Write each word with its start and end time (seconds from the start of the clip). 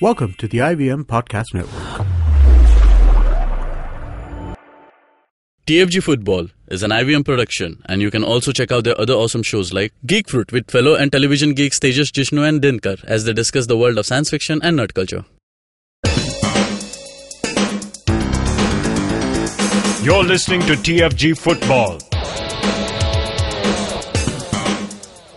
Welcome 0.00 0.34
to 0.34 0.46
the 0.46 0.58
IVM 0.58 1.06
Podcast 1.06 1.54
Network. 1.54 2.06
TFG 5.66 6.00
Football 6.04 6.46
is 6.68 6.84
an 6.84 6.92
IVM 6.92 7.24
production, 7.24 7.82
and 7.86 8.00
you 8.00 8.08
can 8.08 8.22
also 8.22 8.52
check 8.52 8.70
out 8.70 8.84
their 8.84 9.00
other 9.00 9.14
awesome 9.14 9.42
shows 9.42 9.72
like 9.72 9.92
Geek 10.06 10.28
Fruit 10.28 10.52
with 10.52 10.70
fellow 10.70 10.94
and 10.94 11.10
television 11.10 11.52
geeks 11.52 11.80
Tejas 11.80 12.12
Jishnu 12.12 12.48
and 12.48 12.62
Dinkar 12.62 13.02
as 13.06 13.24
they 13.24 13.32
discuss 13.32 13.66
the 13.66 13.76
world 13.76 13.98
of 13.98 14.06
science 14.06 14.30
fiction 14.30 14.60
and 14.62 14.78
nerd 14.78 14.94
culture. 14.94 15.24
You're 20.04 20.22
listening 20.22 20.60
to 20.60 20.74
TFG 20.74 21.36
Football. 21.36 21.98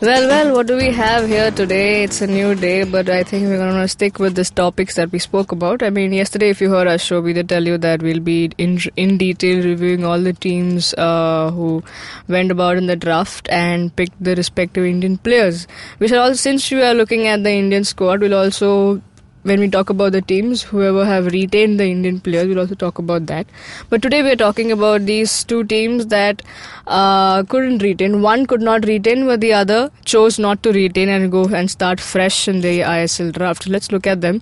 Well, 0.02 0.27
well, 0.27 0.55
what 0.55 0.65
do 0.65 0.77
we 0.77 0.89
have 0.89 1.27
here 1.27 1.52
today? 1.52 2.04
It's 2.04 2.21
a 2.21 2.25
new 2.25 2.55
day, 2.55 2.86
but 2.86 3.07
I 3.07 3.21
think 3.21 3.45
we're 3.45 3.57
going 3.57 3.79
to 3.79 3.88
stick 3.88 4.17
with 4.17 4.34
these 4.34 4.49
topics 4.49 4.95
that 4.95 5.12
we 5.12 5.20
spoke 5.20 5.52
about. 5.52 5.84
I 5.84 5.91
mean, 5.91 6.12
yesterday, 6.12 6.49
if 6.49 6.59
you 6.59 6.71
heard 6.71 6.88
our 6.88 6.98
show, 6.98 7.21
we 7.21 7.34
did 7.34 7.48
tell 7.49 7.63
you 7.63 7.77
that 7.77 8.02
we'll 8.02 8.20
be 8.20 8.49
in 8.57 8.79
in 8.95 9.20
detail 9.20 9.63
reviewing 9.63 10.03
all 10.03 10.20
the 10.20 10.34
teams 10.34 10.95
uh, 10.95 11.52
who 11.52 11.84
went 12.27 12.49
about 12.49 12.77
in 12.77 12.88
the 12.88 12.95
draft 12.95 13.48
and 13.52 13.95
picked 13.95 14.23
the 14.23 14.35
respective 14.35 14.85
Indian 14.85 15.20
players. 15.20 15.67
We 15.99 16.07
shall 16.07 16.23
also, 16.23 16.34
since 16.34 16.71
we 16.71 16.81
are 16.81 16.95
looking 16.95 17.27
at 17.27 17.43
the 17.43 17.52
Indian 17.52 17.84
squad, 17.84 18.21
we'll 18.21 18.34
also 18.34 19.04
when 19.44 19.59
we 19.59 19.70
talk 19.70 19.90
about 19.90 20.12
the 20.12 20.22
teams, 20.22 20.62
whoever 20.62 21.05
have 21.05 21.26
retained 21.27 21.80
the 21.80 21.86
Indian 21.86 22.20
players, 22.20 22.48
we'll 22.48 22.59
also 22.59 22.76
talk 22.76 22.99
about 22.99 23.26
that. 23.26 23.48
But 23.90 24.02
today 24.02 24.22
we're 24.22 24.36
talking 24.36 24.72
about 24.72 25.05
these 25.05 25.44
two 25.44 25.63
teams 25.63 26.08
that 26.08 26.41
uh, 26.88 27.44
couldn't 27.44 27.82
retain. 27.82 28.22
One 28.22 28.46
could 28.46 28.62
not 28.62 28.85
retain, 28.85 29.26
but 29.26 29.41
the 29.41 29.54
other 29.54 29.91
chose 30.05 30.38
not 30.38 30.62
to 30.63 30.72
retain 30.72 31.09
and 31.09 31.32
go 31.32 31.46
and 31.46 31.72
start 31.72 31.99
fresh 31.99 32.48
in 32.48 32.62
the 32.62 32.82
ISL 32.82 33.32
draft. 33.32 33.68
Let's 33.68 33.91
look 33.91 34.05
at 34.05 34.22
them. 34.22 34.41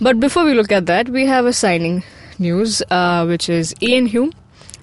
But 0.00 0.18
before 0.18 0.44
we 0.44 0.54
look 0.54 0.72
at 0.72 0.86
that, 0.86 1.08
we 1.08 1.26
have 1.26 1.46
a 1.46 1.52
signing 1.52 2.02
news, 2.38 2.82
uh, 2.90 3.24
which 3.26 3.48
is 3.48 3.74
Ian 3.82 4.06
Hume 4.06 4.32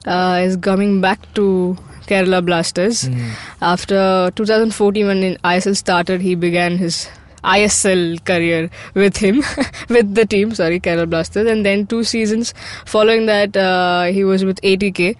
uh, 0.05 0.39
is 0.41 0.55
coming 0.57 1.01
back 1.01 1.33
to 1.33 1.77
Kerala 2.07 2.45
Blasters. 2.45 3.09
Mm. 3.09 3.31
After 3.61 4.31
2014, 4.35 5.07
when 5.07 5.35
ISL 5.43 5.75
started, 5.75 6.21
he 6.21 6.35
began 6.35 6.77
his 6.77 7.09
ISL 7.55 8.23
career 8.25 8.69
with 8.93 9.17
him, 9.17 9.41
with 9.89 10.13
the 10.15 10.25
team, 10.25 10.53
sorry, 10.53 10.79
Kerala 10.79 11.09
Blasters. 11.09 11.47
And 11.47 11.65
then 11.65 11.85
two 11.87 12.03
seasons 12.03 12.53
following 12.85 13.25
that, 13.27 13.55
uh, 13.55 14.05
he 14.17 14.23
was 14.23 14.43
with 14.43 14.61
ATK. 14.61 15.15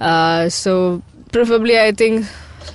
Uh, 0.00 0.48
so, 0.48 1.02
preferably, 1.32 1.78
I 1.78 1.90
think, 1.92 2.26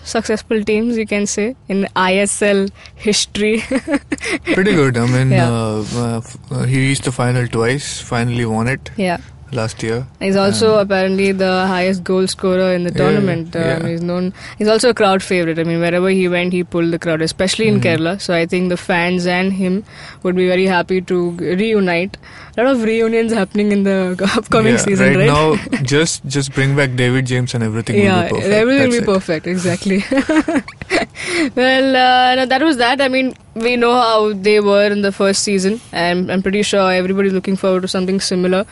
successful 0.04 0.64
teams, 0.64 0.98
you 0.98 1.06
can 1.06 1.26
say, 1.26 1.56
in 1.70 1.88
ISL 1.96 2.70
history. 2.96 3.62
Pretty 4.54 4.74
good. 4.74 4.98
I 4.98 5.06
mean, 5.08 5.32
Yeah. 5.32 5.50
uh, 5.52 6.22
uh, 6.52 6.64
he 6.64 6.78
reached 6.80 7.04
the 7.06 7.12
final 7.12 7.48
twice, 7.48 8.00
finally 8.02 8.46
won 8.46 8.68
it 8.68 8.92
yeah. 8.98 9.18
Last 9.52 9.82
year. 9.84 10.06
He's 10.20 10.36
also 10.36 10.80
apparently 10.80 11.32
the 11.32 11.66
highest 11.68 12.04
goal 12.04 12.28
scorer 12.28 12.74
in 12.74 12.84
the 12.84 12.92
Yeah, 12.92 12.98
tournament. 12.98 13.56
Um, 13.56 13.62
yeah. 13.62 13.88
He's 13.88 14.02
known. 14.02 14.34
He's 14.58 14.68
also 14.68 14.90
a 14.90 14.94
crowd 14.94 15.24
favorite. 15.24 15.58
I 15.60 15.64
mean, 15.64 15.80
wherever 15.80 16.10
he 16.10 16.28
went, 16.28 16.54
he 16.54 16.64
pulled 16.64 16.92
the 16.92 17.00
crowd, 17.00 17.22
especially 17.22 17.68
in 17.68 17.80
Mhm. 17.80 17.84
Kerala. 17.84 18.22
So 18.22 18.34
I 18.34 18.46
think 18.46 18.70
the 18.70 18.78
fans 18.78 19.26
and 19.26 19.54
him 19.54 19.84
would 20.24 20.36
be 20.36 20.48
very 20.48 20.66
happy 20.66 21.02
to 21.02 21.32
reunite. 21.32 22.18
A 22.58 22.64
lot 22.64 22.76
of 22.76 22.84
reunions 22.84 23.32
happening 23.32 23.72
in 23.72 23.84
the 23.84 23.98
upcoming 24.36 24.74
Yeah, 24.74 24.78
season, 24.80 25.08
right? 25.08 25.18
right? 25.18 25.28
now, 25.28 25.82
just 25.96 26.26
just 26.26 26.54
bring 26.54 26.76
back 26.76 26.96
David 26.96 27.26
James 27.26 27.54
and 27.54 27.64
everything 27.64 27.98
yeah, 28.04 28.16
will 28.16 28.30
be 28.30 28.36
perfect. 28.36 28.54
everything 28.54 28.90
will 28.90 28.98
be 29.00 29.04
it. 29.04 29.06
perfect. 29.06 29.48
Exactly. 29.48 30.04
well, 31.56 31.96
uh, 31.96 32.36
no, 32.36 32.46
that 32.46 32.62
was 32.62 32.78
that. 32.78 33.02
I 33.02 33.08
mean, 33.08 33.34
we 33.56 33.76
know 33.76 33.94
how 33.94 34.34
they 34.34 34.60
were 34.60 34.86
in 34.88 35.02
the 35.02 35.12
first 35.12 35.44
season, 35.44 35.80
and 35.92 36.32
I'm 36.32 36.42
pretty 36.42 36.62
sure 36.64 36.92
everybody's 36.92 37.34
looking 37.34 37.56
forward 37.58 37.82
to 37.82 37.88
something 37.88 38.20
similar. 38.20 38.66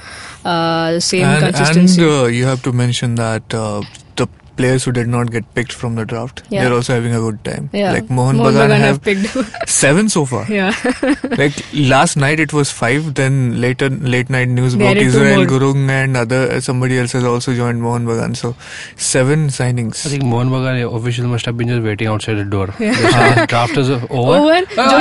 Uh, 0.44 0.91
the 0.94 1.02
same 1.02 1.23
And, 1.25 1.44
consistency. 1.45 2.02
and 2.02 2.11
uh, 2.11 2.25
you 2.25 2.45
have 2.45 2.61
to 2.63 2.72
mention 2.72 3.16
that 3.16 3.53
uh, 3.53 3.81
the 4.16 4.28
players 4.57 4.83
who 4.83 4.91
did 4.91 5.07
not 5.07 5.31
get 5.31 5.45
picked 5.55 5.73
from 5.73 5.95
the 5.95 6.05
draft, 6.05 6.41
Yeah. 6.49 6.63
they're 6.63 6.73
also 6.73 6.93
having 6.93 7.13
a 7.16 7.19
good 7.19 7.43
time. 7.43 7.69
yeah, 7.73 7.91
Like 7.93 8.09
Mohan, 8.09 8.38
Mohan 8.38 8.53
Bagan 8.55 8.69
Bagan 8.69 8.79
have 8.79 9.01
picked. 9.01 9.69
seven 9.69 10.09
so 10.09 10.25
far. 10.25 10.45
yeah. 10.49 10.73
like 11.41 11.53
last 11.73 12.17
night 12.17 12.39
it 12.39 12.53
was 12.53 12.71
five. 12.71 13.13
Then 13.15 13.61
later 13.61 13.89
late 13.89 14.29
night 14.29 14.49
news 14.49 14.75
They 14.75 14.85
about 14.85 14.97
Israel 14.97 15.38
more. 15.38 15.45
Gurung 15.53 15.89
and 15.89 16.17
other 16.17 16.59
somebody 16.61 16.97
else 16.99 17.11
has 17.13 17.23
also 17.23 17.53
joined 17.53 17.81
Mohan 17.81 18.05
Bagan. 18.05 18.35
So 18.35 18.55
seven 18.95 19.47
signings. 19.59 20.05
I 20.05 20.09
think 20.15 20.23
Mohan 20.23 20.49
Bagan 20.49 20.81
official 21.01 21.27
must 21.27 21.45
have 21.45 21.57
been 21.57 21.67
just 21.67 21.83
waiting 21.83 22.07
outside 22.07 22.35
the 22.35 22.45
door. 22.45 22.67
Yeah. 22.79 22.94
They 23.01 23.11
said 23.11 23.41
the 23.44 23.47
draft 23.47 23.77
is 23.77 23.89
over. 23.89 24.07
Over. 24.09 24.61
Oh, 24.77 24.99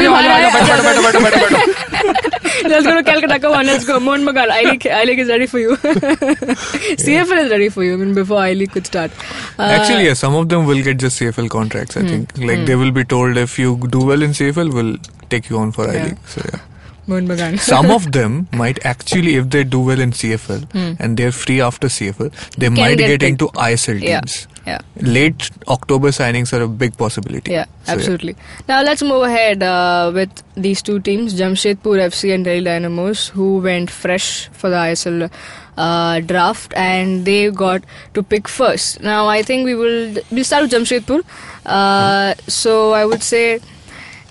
Let's 2.63 2.87
go 2.87 2.95
to 2.95 3.03
Calcutta. 3.03 3.39
Come 3.41 3.53
on, 3.55 3.67
let's 3.67 3.85
go. 3.85 3.99
Mohan 4.01 4.23
Bagan. 4.25 4.51
I 4.51 4.63
League, 4.71 4.87
I 4.87 5.05
League 5.05 5.19
is 5.19 5.29
ready 5.29 5.47
for 5.47 5.59
you. 5.59 5.77
CFL 5.77 7.45
is 7.45 7.51
ready 7.51 7.69
for 7.69 7.83
you. 7.85 7.95
I 7.95 7.97
mean, 7.97 8.15
before 8.15 8.39
I 8.39 8.53
League 8.53 8.73
could 8.73 8.87
start. 8.87 9.11
Uh, 9.59 9.63
Actually, 9.63 10.07
yeah, 10.07 10.15
some 10.15 10.35
of 10.35 10.49
them 10.49 10.67
will 10.67 10.83
get 10.83 10.99
just 10.99 11.21
CFL 11.21 11.49
contracts. 11.51 11.97
I 11.97 12.01
Hmm. 12.03 12.09
think 12.09 12.39
like 12.39 12.59
Hmm. 12.61 12.65
they 12.67 12.77
will 12.77 12.91
be 12.93 13.05
told 13.05 13.37
if 13.37 13.59
you 13.59 13.77
do 13.89 14.05
well 14.05 14.23
in 14.23 14.31
CFL, 14.35 14.73
we'll 14.73 14.97
take 15.31 15.51
you 15.51 15.59
on 15.59 15.73
for 15.73 15.89
I 15.91 15.95
Yeah. 15.95 16.05
League. 16.05 16.19
So 16.27 16.43
yeah, 16.53 16.61
Bagan. 17.07 17.59
some 17.59 17.91
of 17.91 18.11
them 18.17 18.49
might 18.53 18.85
actually, 18.85 19.37
if 19.37 19.51
they 19.51 19.65
do 19.65 19.81
well 19.81 20.01
in 20.01 20.11
CFL 20.13 20.71
Hmm. 20.73 20.93
and 20.99 21.17
they're 21.17 21.33
free 21.33 21.61
after 21.61 21.89
CFL, 21.89 22.31
they 22.57 22.67
Can 22.67 22.75
might 22.75 22.99
get 22.99 23.21
get, 23.21 23.23
into 23.23 23.49
ISL 23.49 24.01
teams. 24.01 24.47
Yeah. 24.67 24.79
Late 25.01 25.51
October 25.69 26.09
signings 26.09 26.53
are 26.59 26.63
a 26.63 26.69
big 26.69 26.97
possibility. 26.97 27.53
Yeah, 27.53 27.67
So, 27.85 27.93
absolutely. 27.93 28.35
Now 28.67 28.83
let's 28.83 29.03
move 29.03 29.23
ahead 29.23 29.63
uh, 29.63 30.11
with 30.15 30.31
these 30.57 30.81
two 30.81 31.01
teams, 31.01 31.35
Jamshedpur 31.39 31.99
FC 32.07 32.35
and 32.35 32.45
Delhi 32.47 32.63
Dynamos, 32.65 33.29
who 33.29 33.59
went 33.59 33.91
fresh 33.91 34.49
for 34.53 34.71
the 34.71 34.77
ISL 34.77 35.31
uh, 35.77 36.21
draft, 36.21 36.73
and 36.77 37.27
they 37.27 37.51
got 37.51 37.85
to 38.15 38.23
pick 38.23 38.49
first. 38.49 39.03
Now 39.03 39.27
I 39.27 39.43
think 39.43 39.67
we 39.67 39.75
will 39.75 40.15
we'll 40.31 40.45
start 40.45 40.63
with 40.63 40.73
Jamshedpur. 40.73 41.23
Uh, 41.67 42.35
so 42.49 42.93
I 42.93 43.05
would 43.05 43.23
say. 43.23 43.61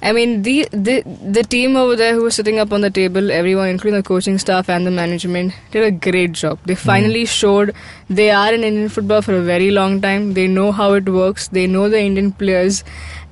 I 0.04 0.12
mean 0.12 0.42
the, 0.42 0.68
the 0.72 1.02
the 1.36 1.44
team 1.44 1.78
over 1.78 1.96
there 1.96 2.14
who 2.14 2.24
was 2.24 2.36
sitting 2.36 2.60
up 2.60 2.74
on 2.74 2.82
the 2.82 2.90
table, 2.90 3.32
everyone, 3.32 3.70
including 3.70 4.00
the 4.02 4.08
coaching 4.08 4.38
staff 4.38 4.70
and 4.70 4.86
the 4.86 4.92
management, 4.92 5.54
did 5.72 5.86
a 5.86 5.92
great 5.92 6.34
job. 6.34 6.60
They 6.66 6.74
hmm. 6.74 6.88
finally 6.90 7.26
showed 7.26 7.74
they 8.10 8.30
are 8.30 8.54
in 8.54 8.66
Indian 8.66 8.90
football 8.90 9.22
for 9.22 9.34
a 9.38 9.42
very 9.42 9.72
long 9.72 10.02
time. 10.02 10.34
They 10.34 10.48
know 10.48 10.74
how 10.74 10.92
it 10.96 11.08
works. 11.08 11.48
They 11.48 11.68
know 11.68 11.88
the 11.88 12.02
Indian 12.02 12.34
players, 12.34 12.84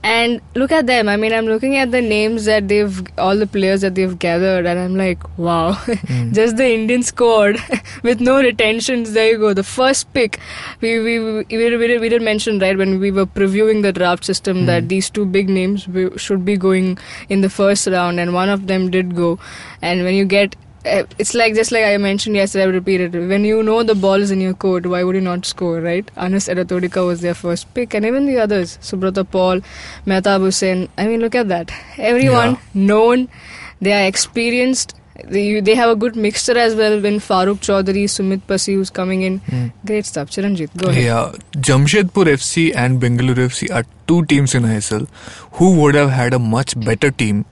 and 0.04 0.42
look 0.56 0.72
at 0.72 0.88
them. 0.88 1.08
I 1.08 1.16
mean, 1.16 1.32
I'm 1.32 1.46
looking 1.46 1.76
at 1.78 1.92
the 1.92 2.02
names 2.02 2.46
that 2.46 2.68
they've 2.68 3.02
all 3.18 3.38
the 3.38 3.46
players 3.46 3.82
that 3.82 3.94
they've 3.96 4.18
gathered, 4.18 4.66
and 4.66 4.80
I'm 4.80 4.96
like, 4.96 5.26
wow, 5.38 5.74
Mm. 5.74 6.34
just 6.40 6.58
the 6.58 6.68
Indian 6.74 7.04
squad 7.04 7.58
with 8.04 8.20
no 8.20 8.38
retentions. 8.42 9.14
There 9.14 9.30
you 9.32 9.38
go. 9.38 9.54
The 9.54 9.64
first 9.64 10.12
pick. 10.14 10.40
We 10.82 11.00
we 11.00 11.20
we, 11.20 11.34
we, 11.34 11.44
did, 11.46 11.80
we, 11.80 11.88
did, 11.88 12.02
we 12.02 12.10
did 12.10 12.22
mention 12.22 12.58
right 12.60 12.78
when 12.78 13.00
we 13.00 13.12
were 13.12 13.26
previewing 13.28 13.84
the 13.84 13.94
draft 13.94 14.26
system 14.26 14.66
that 14.66 14.84
Mm. 14.84 14.90
these 14.90 15.10
two 15.10 15.26
big 15.26 15.50
names 15.50 15.88
should 16.18 16.44
be 16.46 16.58
going 16.58 16.98
in 17.30 17.42
the 17.42 17.50
first 17.50 17.88
round, 17.88 18.20
and 18.20 18.34
one 18.34 18.50
of 18.50 18.68
them 18.68 18.90
did 18.90 19.16
go. 19.16 19.38
And 19.82 20.04
when 20.04 20.16
you 20.16 20.26
get 20.26 20.56
it's 20.84 21.34
like 21.36 21.54
just 21.54 21.72
like 21.72 21.86
I 21.86 21.98
mentioned 21.98 22.36
yesterday, 22.36 22.64
I 22.64 22.68
repeated. 22.68 23.14
When 23.14 23.46
you 23.46 23.62
know 23.64 23.84
the 23.84 23.96
ball 23.96 24.22
is 24.22 24.32
in 24.32 24.42
your 24.42 24.54
court, 24.54 24.86
why 24.86 25.04
would 25.04 25.16
you 25.16 25.22
not 25.22 25.46
score, 25.46 25.80
right? 25.82 26.10
Anas 26.18 26.48
Edathodika 26.48 27.06
was 27.06 27.22
their 27.22 27.34
first 27.36 27.72
pick, 27.74 27.94
and 27.94 28.06
even 28.06 28.26
the 28.26 28.38
others, 28.40 28.78
Subrata 28.82 29.30
Paul, 29.30 29.62
Mehtab 30.08 30.42
Hussain. 30.42 30.90
I 30.98 31.08
mean, 31.08 31.20
look 31.22 31.36
at 31.36 31.50
that. 31.50 31.72
Everyone 31.98 32.52
Yeah. 32.52 32.58
known, 32.74 33.30
they 33.80 33.94
are 33.94 34.08
experienced. 34.08 34.96
They, 35.24 35.60
they 35.60 35.76
have 35.76 35.90
a 35.92 35.96
good 35.96 36.16
mixture 36.16 36.58
as 36.58 36.74
well. 36.74 37.00
When 37.00 37.20
Farooq 37.20 37.60
Chaudhary, 37.60 38.06
Sumeet 38.06 38.42
Passi, 38.48 38.74
who's 38.74 38.90
coming 38.90 39.22
in, 39.22 39.40
Mm. 39.42 39.72
great 39.86 40.06
stuff. 40.08 40.32
Chiranjit, 40.32 40.76
go 40.78 40.88
ahead. 40.90 41.04
Yeah, 41.04 41.32
Jamshedpur 41.70 42.26
FC 42.38 42.72
and 42.74 43.00
Bengaluru 43.00 43.46
FC 43.50 43.70
are 43.70 43.84
two 44.08 44.26
teams 44.26 44.56
in 44.56 44.64
ISL 44.64 45.08
who 45.60 45.76
would 45.80 45.94
have 45.94 46.10
had 46.10 46.34
a 46.34 46.40
much 46.40 46.74
better 46.90 47.12
team 47.12 47.46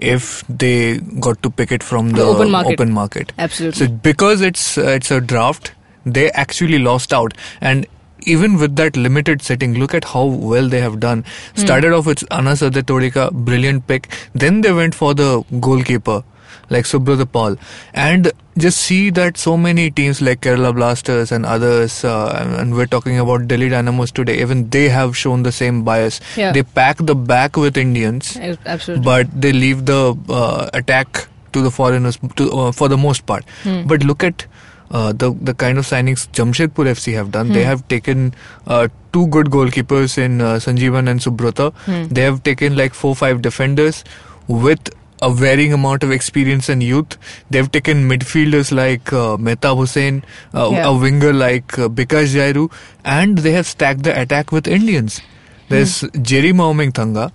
if 0.00 0.44
they 0.48 0.98
got 1.28 1.42
to 1.42 1.50
pick 1.50 1.70
it 1.72 1.82
from 1.82 2.10
the, 2.10 2.16
The 2.16 2.24
open 2.24 2.50
market. 2.50 2.72
open 2.72 2.92
market. 2.92 3.32
Absolutely. 3.38 3.86
So 3.86 3.92
because 3.92 4.40
it's 4.40 4.76
uh, 4.78 4.86
it's 4.98 5.10
a 5.10 5.20
draft, 5.20 5.72
they 6.04 6.30
actually 6.32 6.78
lost 6.78 7.12
out 7.12 7.34
and. 7.60 7.86
Even 8.30 8.56
with 8.58 8.76
that 8.76 8.98
limited 8.98 9.40
setting, 9.40 9.76
look 9.78 9.94
at 9.94 10.04
how 10.04 10.24
well 10.24 10.68
they 10.68 10.80
have 10.82 11.00
done. 11.00 11.20
Hmm. 11.54 11.60
Started 11.62 11.94
off 11.94 12.04
with 12.04 12.22
Anas 12.30 12.60
Todika, 12.60 13.32
brilliant 13.32 13.86
pick. 13.86 14.08
Then 14.34 14.60
they 14.60 14.72
went 14.74 14.94
for 14.94 15.14
the 15.14 15.42
goalkeeper, 15.58 16.22
like 16.70 16.84
Subrata 16.84 17.30
Paul. 17.30 17.56
And 17.94 18.32
just 18.58 18.78
see 18.78 19.10
that 19.10 19.36
so 19.36 19.56
many 19.56 19.90
teams 19.90 20.20
like 20.22 20.40
Kerala 20.42 20.74
Blasters 20.74 21.32
and 21.32 21.44
others, 21.46 22.04
uh, 22.04 22.56
and- 22.58 22.74
we're 22.74 22.86
talking 22.86 23.18
about 23.18 23.48
Delhi 23.48 23.68
Dynamos 23.68 24.12
today, 24.12 24.40
even 24.40 24.68
they 24.70 24.88
have 24.88 25.16
shown 25.16 25.42
the 25.42 25.52
same 25.52 25.82
bias. 25.82 26.20
Yeah. 26.36 26.52
They 26.52 26.62
pack 26.62 26.98
the 26.98 27.14
back 27.14 27.56
with 27.56 27.76
Indians, 27.76 28.36
Ab- 28.36 28.58
Absolutely. 28.66 29.04
but 29.04 29.40
they 29.46 29.52
leave 29.52 29.84
the 29.86 30.16
uh, 30.28 30.70
attack 30.74 31.26
to 31.52 31.62
the 31.62 31.70
foreigners 31.70 32.18
to, 32.36 32.50
uh, 32.52 32.72
for 32.72 32.88
the 32.88 32.96
most 32.96 33.26
part. 33.26 33.44
Hmm. 33.64 33.82
But 33.86 34.04
look 34.04 34.22
at 34.22 34.46
uh, 34.92 35.12
the 35.12 35.32
the 35.48 35.54
kind 35.54 35.78
of 35.78 35.86
signings 35.86 36.28
Jamshedpur 36.38 36.86
FC 36.92 37.14
have 37.14 37.30
done. 37.32 37.46
Hmm. 37.48 37.52
They 37.54 37.64
have 37.64 37.86
taken 37.88 38.34
uh, 38.66 38.88
two 39.12 39.26
good 39.28 39.46
goalkeepers 39.46 40.16
in 40.18 40.40
uh, 40.40 40.54
Sanjeevan 40.66 41.08
and 41.10 41.20
Subrata. 41.20 41.72
Hmm. 41.86 42.04
They 42.18 42.22
have 42.22 42.42
taken 42.44 42.76
like 42.76 42.94
four 42.94 43.14
five 43.16 43.42
defenders 43.42 44.04
with 44.48 44.90
a 45.22 45.30
varying 45.32 45.72
amount 45.72 46.02
of 46.02 46.10
experience 46.10 46.68
and 46.68 46.82
youth. 46.82 47.16
They've 47.50 47.70
taken 47.70 48.08
midfielders 48.08 48.72
like 48.72 49.12
uh, 49.12 49.36
Mehtab 49.36 49.76
Hussain, 49.76 50.22
uh, 50.54 50.70
Yeah. 50.72 50.88
a 50.88 50.96
winger 50.96 51.32
like 51.32 51.78
uh, 51.78 51.88
Bikash 51.88 52.34
Jairu, 52.36 52.70
and 53.04 53.38
they 53.38 53.52
have 53.52 53.66
stacked 53.66 54.02
the 54.04 54.18
attack 54.20 54.50
with 54.52 54.66
Indians. 54.66 55.20
There's 55.68 56.00
Jerry 56.22 56.52
Mawihmingthanga. 56.52 57.32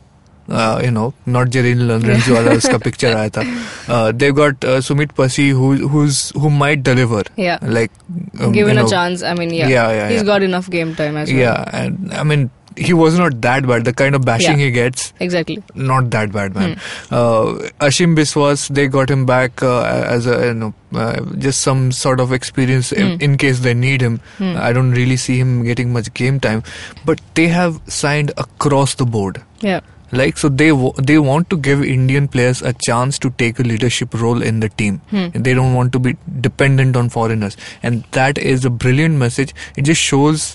Uh, 0.47 0.79
you 0.83 0.91
know, 0.91 1.11
not 1.25 1.49
Jerry 1.49 1.73
Lalrinzuala 1.73 2.45
wala 2.45 2.51
uska 2.57 2.79
picture 2.87 3.07
aaya 3.19 3.29
tha. 3.37 3.43
Uh, 3.87 4.11
they've 4.11 4.35
got 4.39 4.63
uh, 4.63 4.75
Sumeet 4.87 5.15
Passi 5.19 5.45
who 5.49 5.69
who's 5.93 6.19
who 6.43 6.51
might 6.51 6.83
deliver. 6.83 7.23
Yeah. 7.35 7.57
Like 7.77 7.91
um, 8.39 8.51
Given 8.51 8.77
a 8.77 8.83
know, 8.83 8.87
chance, 8.87 9.23
I 9.23 9.33
mean, 9.33 9.51
yeah, 9.51 9.67
Yeah, 9.67 9.87
yeah, 9.91 10.09
he's 10.09 10.19
yeah. 10.21 10.23
got 10.33 10.43
enough 10.43 10.69
game 10.69 10.93
time 10.93 11.17
as 11.17 11.31
well. 11.31 11.39
Yeah, 11.39 11.63
and 11.81 12.13
I 12.13 12.21
mean 12.23 12.51
he 12.77 12.93
was 12.93 13.17
not 13.17 13.41
that 13.41 13.65
bad. 13.67 13.85
The 13.85 13.93
kind 13.93 14.15
of 14.15 14.23
bashing 14.25 14.59
Yeah. 14.59 14.65
he 14.65 14.71
gets, 14.71 15.13
exactly. 15.19 15.63
not 15.75 16.09
that 16.11 16.31
bad, 16.31 16.55
man. 16.55 16.73
Hmm. 16.75 17.13
Uh, 17.13 17.69
Ashim 17.89 18.15
Biswas, 18.15 18.67
they 18.69 18.87
got 18.87 19.09
him 19.09 19.25
back 19.25 19.63
uh, 19.63 19.81
as 20.15 20.25
a 20.27 20.47
you 20.47 20.53
know 20.53 20.73
uh, 20.93 21.21
just 21.47 21.61
some 21.61 21.91
sort 21.91 22.19
of 22.19 22.31
experience 22.33 22.91
in, 22.91 23.11
Hmm. 23.17 23.21
in 23.29 23.37
case 23.37 23.59
they 23.59 23.73
need 23.73 24.01
him. 24.01 24.19
Hmm. 24.37 24.55
I 24.57 24.71
don't 24.73 24.91
really 24.91 25.17
see 25.17 25.37
him 25.37 25.63
getting 25.63 25.91
much 25.93 26.13
game 26.13 26.39
time, 26.39 26.63
but 27.05 27.21
they 27.35 27.47
have 27.47 27.81
signed 27.87 28.31
across 28.37 28.95
the 28.95 29.05
board. 29.05 29.41
Yeah, 29.61 29.79
Like 30.17 30.37
so, 30.41 30.49
they 30.49 30.67
w- 30.69 30.93
they 31.07 31.15
want 31.27 31.49
to 31.51 31.57
give 31.67 31.79
Indian 31.93 32.27
players 32.33 32.59
a 32.61 32.73
chance 32.87 33.17
to 33.23 33.29
take 33.41 33.57
a 33.59 33.63
leadership 33.69 34.13
role 34.23 34.41
in 34.49 34.59
the 34.65 34.69
team. 34.81 34.99
Hmm. 35.13 35.27
They 35.47 35.53
don't 35.59 35.73
want 35.77 35.91
to 35.95 35.99
be 36.07 36.15
dependent 36.47 36.95
on 37.01 37.09
foreigners, 37.15 37.57
and 37.81 38.03
that 38.17 38.37
is 38.53 38.63
a 38.69 38.71
brilliant 38.83 39.17
message. 39.23 39.53
It 39.75 39.87
just 39.91 40.01
shows 40.11 40.45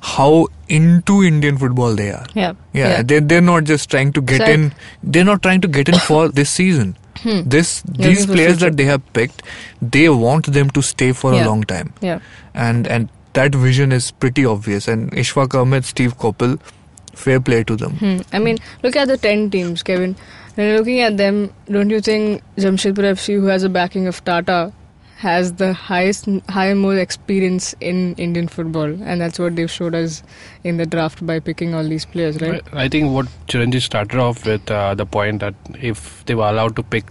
how 0.00 0.46
into 0.68 1.22
Indian 1.22 1.56
football 1.58 1.94
they 1.94 2.10
are. 2.10 2.26
yeah, 2.34 2.52
Yeah, 2.72 3.02
They, 3.02 3.20
they're 3.20 3.40
not 3.40 3.64
just 3.64 3.88
trying 3.90 4.12
to 4.12 4.20
get 4.20 4.38
So 4.38 4.44
in. 4.52 4.72
They're 5.02 5.24
not 5.24 5.42
trying 5.42 5.60
to 5.62 5.68
get 5.68 5.88
in 5.88 5.98
for 6.00 6.28
this 6.28 6.50
season. 6.50 6.96
Hmm. 7.22 7.40
This 7.48 7.82
these 7.98 8.26
players 8.26 8.58
that 8.58 8.76
they 8.76 8.84
have 8.84 9.00
picked, 9.14 9.42
they 9.80 10.08
want 10.10 10.46
them 10.52 10.68
to 10.70 10.82
stay 10.82 11.12
for 11.12 11.32
Yeah. 11.32 11.44
a 11.44 11.48
long 11.48 11.62
time, 11.64 11.92
yeah. 12.02 12.18
and 12.54 12.86
and 12.86 13.08
that 13.32 13.54
vision 13.54 13.90
is 13.90 14.10
pretty 14.10 14.44
obvious. 14.44 14.86
And 14.86 15.10
Ishfaq 15.12 15.54
Ahmed, 15.60 15.86
Steve 15.86 16.18
Coppell, 16.18 16.58
fair 17.14 17.40
play 17.40 17.64
to 17.64 17.74
them. 17.74 17.94
Hmm. 18.02 18.18
I 18.34 18.38
mean, 18.38 18.58
look 18.82 18.96
at 18.96 19.08
the 19.08 19.16
10 19.16 19.48
teams, 19.50 19.82
Kevin. 19.82 20.14
When 20.56 20.68
you're 20.68 20.78
looking 20.78 21.00
at 21.00 21.16
them, 21.16 21.40
don't 21.70 21.88
you 21.88 22.02
think 22.02 22.42
Jamshedpur 22.58 23.08
FC, 23.14 23.40
who 23.40 23.46
has 23.46 23.62
a 23.62 23.70
backing 23.70 24.06
of 24.06 24.22
Tata, 24.24 24.72
has 25.18 25.52
the 25.54 25.72
highest, 25.72 26.26
high 26.50 26.74
more 26.74 26.96
experience 26.98 27.74
in 27.80 28.14
Indian 28.16 28.48
football? 28.48 28.84
And 29.02 29.20
that's 29.20 29.38
what 29.38 29.56
they've 29.56 29.70
showed 29.70 29.94
us 29.94 30.22
in 30.62 30.76
the 30.76 30.86
draft 30.86 31.24
by 31.26 31.40
picking 31.40 31.74
all 31.74 31.84
these 31.84 32.04
players, 32.04 32.40
right? 32.42 32.62
I 32.72 32.84
I 32.84 32.88
think 32.88 33.12
what 33.12 33.26
Chiranjeev 33.48 33.82
started 33.82 34.18
off 34.28 34.44
with 34.46 34.70
uh, 34.70 34.94
the 34.94 35.06
point 35.06 35.40
that 35.40 35.54
if 35.92 36.24
they 36.26 36.34
were 36.34 36.48
allowed 36.48 36.76
to 36.76 36.82
pick 36.82 37.06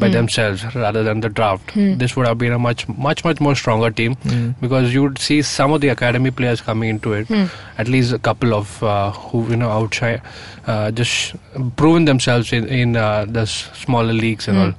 by 0.00 0.08
Hmm. 0.08 0.12
themselves 0.14 0.62
rather 0.74 1.02
than 1.04 1.20
the 1.26 1.28
draft, 1.36 1.70
Hmm. 1.76 1.92
this 2.00 2.16
would 2.16 2.26
have 2.30 2.36
been 2.40 2.52
a 2.56 2.58
much, 2.64 2.82
much, 3.04 3.22
much 3.28 3.38
more 3.46 3.54
stronger 3.60 3.90
team 4.00 4.16
Mm. 4.32 4.48
because 4.64 4.92
you 4.96 5.04
would 5.04 5.18
see 5.26 5.38
some 5.50 5.72
of 5.76 5.80
the 5.84 5.88
academy 5.92 6.32
players 6.40 6.60
coming 6.66 6.90
into 6.94 7.12
it. 7.20 7.28
Hmm. 7.34 7.44
At 7.84 7.88
least 7.94 8.12
a 8.16 8.18
couple 8.30 8.52
of 8.58 8.74
uh, 8.82 9.12
who 9.20 9.44
you 9.52 9.56
know 9.62 9.70
outshine, 9.76 10.20
uh, 10.66 10.90
just 11.02 11.10
sh- 11.20 11.34
proven 11.82 12.04
themselves 12.10 12.52
in 12.58 12.68
in 12.80 12.96
uh, 13.04 13.24
the 13.38 13.46
s- 13.52 13.56
smaller 13.84 14.18
leagues 14.24 14.48
and 14.54 14.58
Hmm. 14.58 14.64
all. 14.66 14.74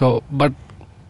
So, 0.00 0.10
but 0.42 0.52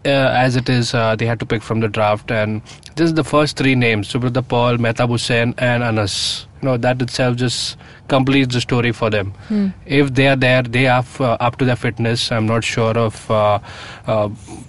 as 0.08 0.56
it 0.56 0.69
is, 0.69 0.94
uh, 0.94 1.14
they 1.14 1.26
had 1.26 1.38
to 1.40 1.46
pick 1.46 1.62
from 1.62 1.81
the 1.81 1.88
draft, 1.88 2.31
and 2.31 2.62
this 2.96 3.06
is 3.06 3.14
the 3.14 3.25
first 3.25 3.56
three 3.56 3.75
names: 3.75 4.12
Subrata 4.12 4.46
Paul, 4.46 4.76
Mehtab 4.78 5.08
Hussain, 5.08 5.55
and 5.58 5.84
Anas. 5.84 6.48
You 6.62 6.66
know 6.69 6.76
that 6.76 7.00
itself 7.02 7.37
just 7.37 7.76
completes 8.08 8.55
the 8.55 8.60
story 8.60 8.90
for 8.90 9.10
them. 9.10 9.32
Hmm. 9.49 9.69
If 9.87 10.14
they 10.14 10.28
are 10.28 10.37
there, 10.37 10.62
they 10.62 10.87
are 10.88 11.00
f- 11.00 11.20
uh, 11.20 11.37
up 11.40 11.56
to 11.58 11.64
their 11.64 11.76
fitness. 11.76 12.32
I'm 12.32 12.46
not 12.46 12.64
sure 12.64 12.96
of 12.99 13.31
uh, 13.31 13.58
uh, 14.06 14.28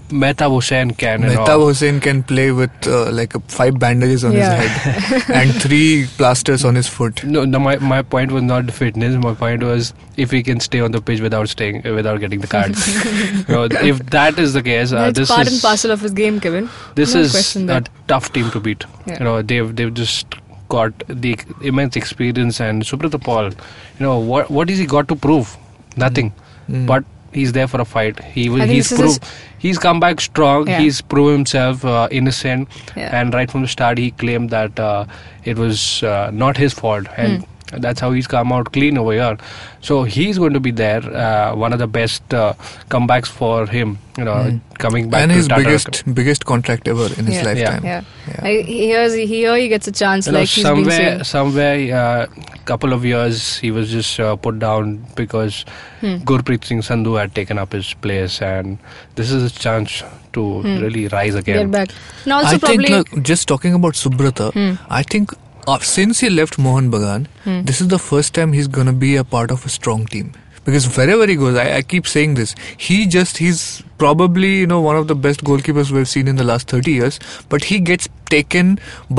Mehtab 0.09 0.51
Hussain 0.53 0.91
can. 0.91 1.23
You 1.23 1.29
Mehtab 1.29 1.59
Hussain 1.65 1.99
can 1.99 2.21
play 2.23 2.51
with 2.51 2.69
uh, 2.87 3.11
like 3.11 3.33
a 3.35 3.39
five 3.41 3.79
bandages 3.79 4.23
on 4.23 4.33
Yeah. 4.33 4.61
his 4.61 5.23
head 5.23 5.23
and 5.35 5.61
three 5.61 6.07
plasters 6.17 6.65
on 6.65 6.75
his 6.75 6.87
foot. 6.87 7.23
no, 7.23 7.45
no, 7.45 7.59
my, 7.59 7.77
my 7.77 8.01
point 8.01 8.31
was 8.31 8.43
not 8.43 8.65
the 8.67 8.71
fitness. 8.71 9.15
My 9.23 9.33
point 9.33 9.63
was 9.63 9.93
if 10.17 10.31
he 10.31 10.43
can 10.43 10.59
stay 10.59 10.81
on 10.81 10.91
the 10.91 11.01
pitch 11.01 11.21
without 11.21 11.49
staying, 11.49 11.87
uh, 11.87 11.93
without 11.93 12.19
getting 12.19 12.41
the 12.41 12.47
cards. 12.47 12.85
you 13.47 13.55
know, 13.55 13.63
if 13.63 13.99
that 14.17 14.37
is 14.37 14.53
the 14.53 14.61
case, 14.61 14.91
uh, 14.91 15.05
That's 15.05 15.19
this 15.19 15.29
part 15.29 15.47
is 15.47 15.53
and 15.53 15.61
parcel 15.61 15.91
of 15.91 16.01
his 16.01 16.11
game, 16.11 16.39
Kevin. 16.39 16.69
this 16.95 17.15
No 17.15 17.21
is 17.21 17.55
a 17.55 17.59
that. 17.65 17.89
tough 18.07 18.31
team 18.33 18.51
to 18.51 18.59
beat. 18.59 18.83
Yeah. 19.07 19.17
You 19.19 19.23
know, 19.25 19.41
they've 19.41 19.75
they've 19.75 19.93
just 19.93 20.27
got 20.69 21.03
the 21.07 21.37
immense 21.61 21.95
experience 21.95 22.59
and 22.59 22.83
Subrata 22.83 23.21
Paul. 23.29 23.45
You 23.45 24.05
know 24.07 24.17
what 24.19 24.49
what 24.49 24.69
has 24.69 24.79
he 24.79 24.85
got 24.85 25.07
to 25.13 25.15
prove? 25.27 25.55
Nothing. 25.97 26.31
Mm. 26.69 26.85
But 26.87 27.03
he's 27.33 27.51
there 27.53 27.67
for 27.67 27.81
a 27.81 27.85
fight. 27.85 28.23
He 28.23 28.49
will. 28.49 28.65
He's 28.73 28.89
this 28.89 28.99
is 28.99 29.19
prove. 29.19 29.35
He's 29.59 29.77
come 29.77 29.99
back 29.99 30.21
strong. 30.21 30.67
Yeah. 30.67 30.79
He's 30.79 31.01
proved 31.01 31.31
himself 31.33 31.83
uh, 31.83 32.07
innocent. 32.11 32.69
Yeah. 32.95 33.19
And 33.21 33.33
right 33.33 33.51
from 33.51 33.61
the 33.63 33.67
start, 33.67 33.97
he 33.97 34.11
claimed 34.11 34.49
that 34.51 34.79
uh, 34.79 35.05
it 35.43 35.57
was 35.57 36.03
uh, 36.03 36.31
not 36.31 36.57
his 36.57 36.73
fault, 36.73 37.07
and 37.17 37.43
Hmm. 37.43 37.49
That's 37.77 37.99
how 37.99 38.11
he's 38.11 38.27
come 38.27 38.51
out 38.51 38.71
clean 38.73 38.97
over 38.97 39.11
here. 39.13 39.37
So 39.81 40.03
he's 40.03 40.37
going 40.37 40.53
to 40.53 40.59
be 40.59 40.71
there. 40.71 41.01
Uh, 41.15 41.55
one 41.55 41.71
of 41.73 41.79
the 41.79 41.87
best 41.87 42.33
uh, 42.33 42.53
comebacks 42.89 43.27
for 43.27 43.65
him. 43.67 43.97
You 44.17 44.25
know, 44.25 44.33
Mm. 44.33 44.59
coming 44.79 45.09
back 45.09 45.21
and 45.21 45.31
to 45.31 45.35
his 45.37 45.47
Tata. 45.47 45.63
biggest 45.63 46.13
biggest 46.15 46.45
contract 46.45 46.87
ever 46.87 47.05
in 47.17 47.25
his 47.27 47.35
Yeah. 47.35 47.43
lifetime. 47.43 47.83
Yeah. 47.85 48.01
Yeah. 48.27 48.39
I, 48.43 48.61
here, 48.63 49.09
here 49.33 49.55
he 49.55 49.67
gets 49.69 49.87
a 49.87 49.91
chance, 49.93 50.25
You 50.27 50.33
know, 50.33 50.39
like 50.39 50.49
he's 50.49 50.63
been 50.65 50.75
somewhere, 50.75 51.23
somewhere, 51.23 51.95
uh, 52.01 52.25
couple 52.65 52.91
of 52.93 53.05
years 53.05 53.57
he 53.57 53.71
was 53.71 53.89
just 53.91 54.19
uh, 54.19 54.35
put 54.35 54.59
down 54.59 55.05
because 55.15 55.63
Hmm. 56.01 56.15
Gurpreet 56.31 56.65
Singh 56.65 56.81
Sandhu 56.81 57.17
had 57.19 57.33
taken 57.33 57.57
up 57.57 57.71
his 57.73 57.93
place, 57.93 58.41
and 58.41 58.77
this 59.15 59.31
is 59.31 59.45
a 59.51 59.59
chance 59.59 60.03
to 60.33 60.61
Hmm. 60.61 60.79
really 60.79 61.07
rise 61.07 61.35
again. 61.35 61.55
Get 61.55 61.55
again. 61.61 61.71
back. 61.71 61.89
And 62.25 62.33
also 62.33 62.55
I 62.55 62.57
probably. 62.57 62.87
think 62.87 63.13
look, 63.13 63.23
just 63.23 63.47
talking 63.47 63.73
about 63.73 63.93
Subrata, 63.93 64.51
Hmm. 64.53 64.73
I 64.89 65.01
think 65.03 65.31
uh, 65.71 65.79
since 65.93 66.19
he 66.25 66.29
left 66.41 66.57
Mohan 66.67 66.91
Bagan, 66.97 67.25
Hmm. 67.47 67.61
this 67.71 67.81
is 67.85 67.89
the 67.95 67.99
first 68.11 68.33
time 68.41 68.53
he's 68.59 68.67
gonna 68.77 68.93
be 69.07 69.15
a 69.23 69.25
part 69.33 69.51
of 69.57 69.65
a 69.71 69.73
strong 69.79 70.05
team. 70.13 70.31
Because 70.67 70.85
wherever 70.95 71.25
he 71.31 71.35
goes, 71.41 71.55
I, 71.59 71.77
I 71.77 71.81
keep 71.91 72.07
saying 72.13 72.33
this. 72.39 72.53
He 72.85 72.95
just 73.13 73.37
he's 73.43 73.61
probably 74.01 74.49
you 74.59 74.67
know 74.71 74.79
one 74.87 74.97
of 75.01 75.07
the 75.11 75.15
best 75.25 75.43
goalkeepers 75.49 75.89
we've 75.97 76.07
seen 76.13 76.27
in 76.33 76.35
the 76.41 76.43
last 76.49 76.67
thirty 76.73 76.91
years. 76.97 77.19
But 77.53 77.63
he 77.69 77.79
gets 77.89 78.09
taken 78.33 78.67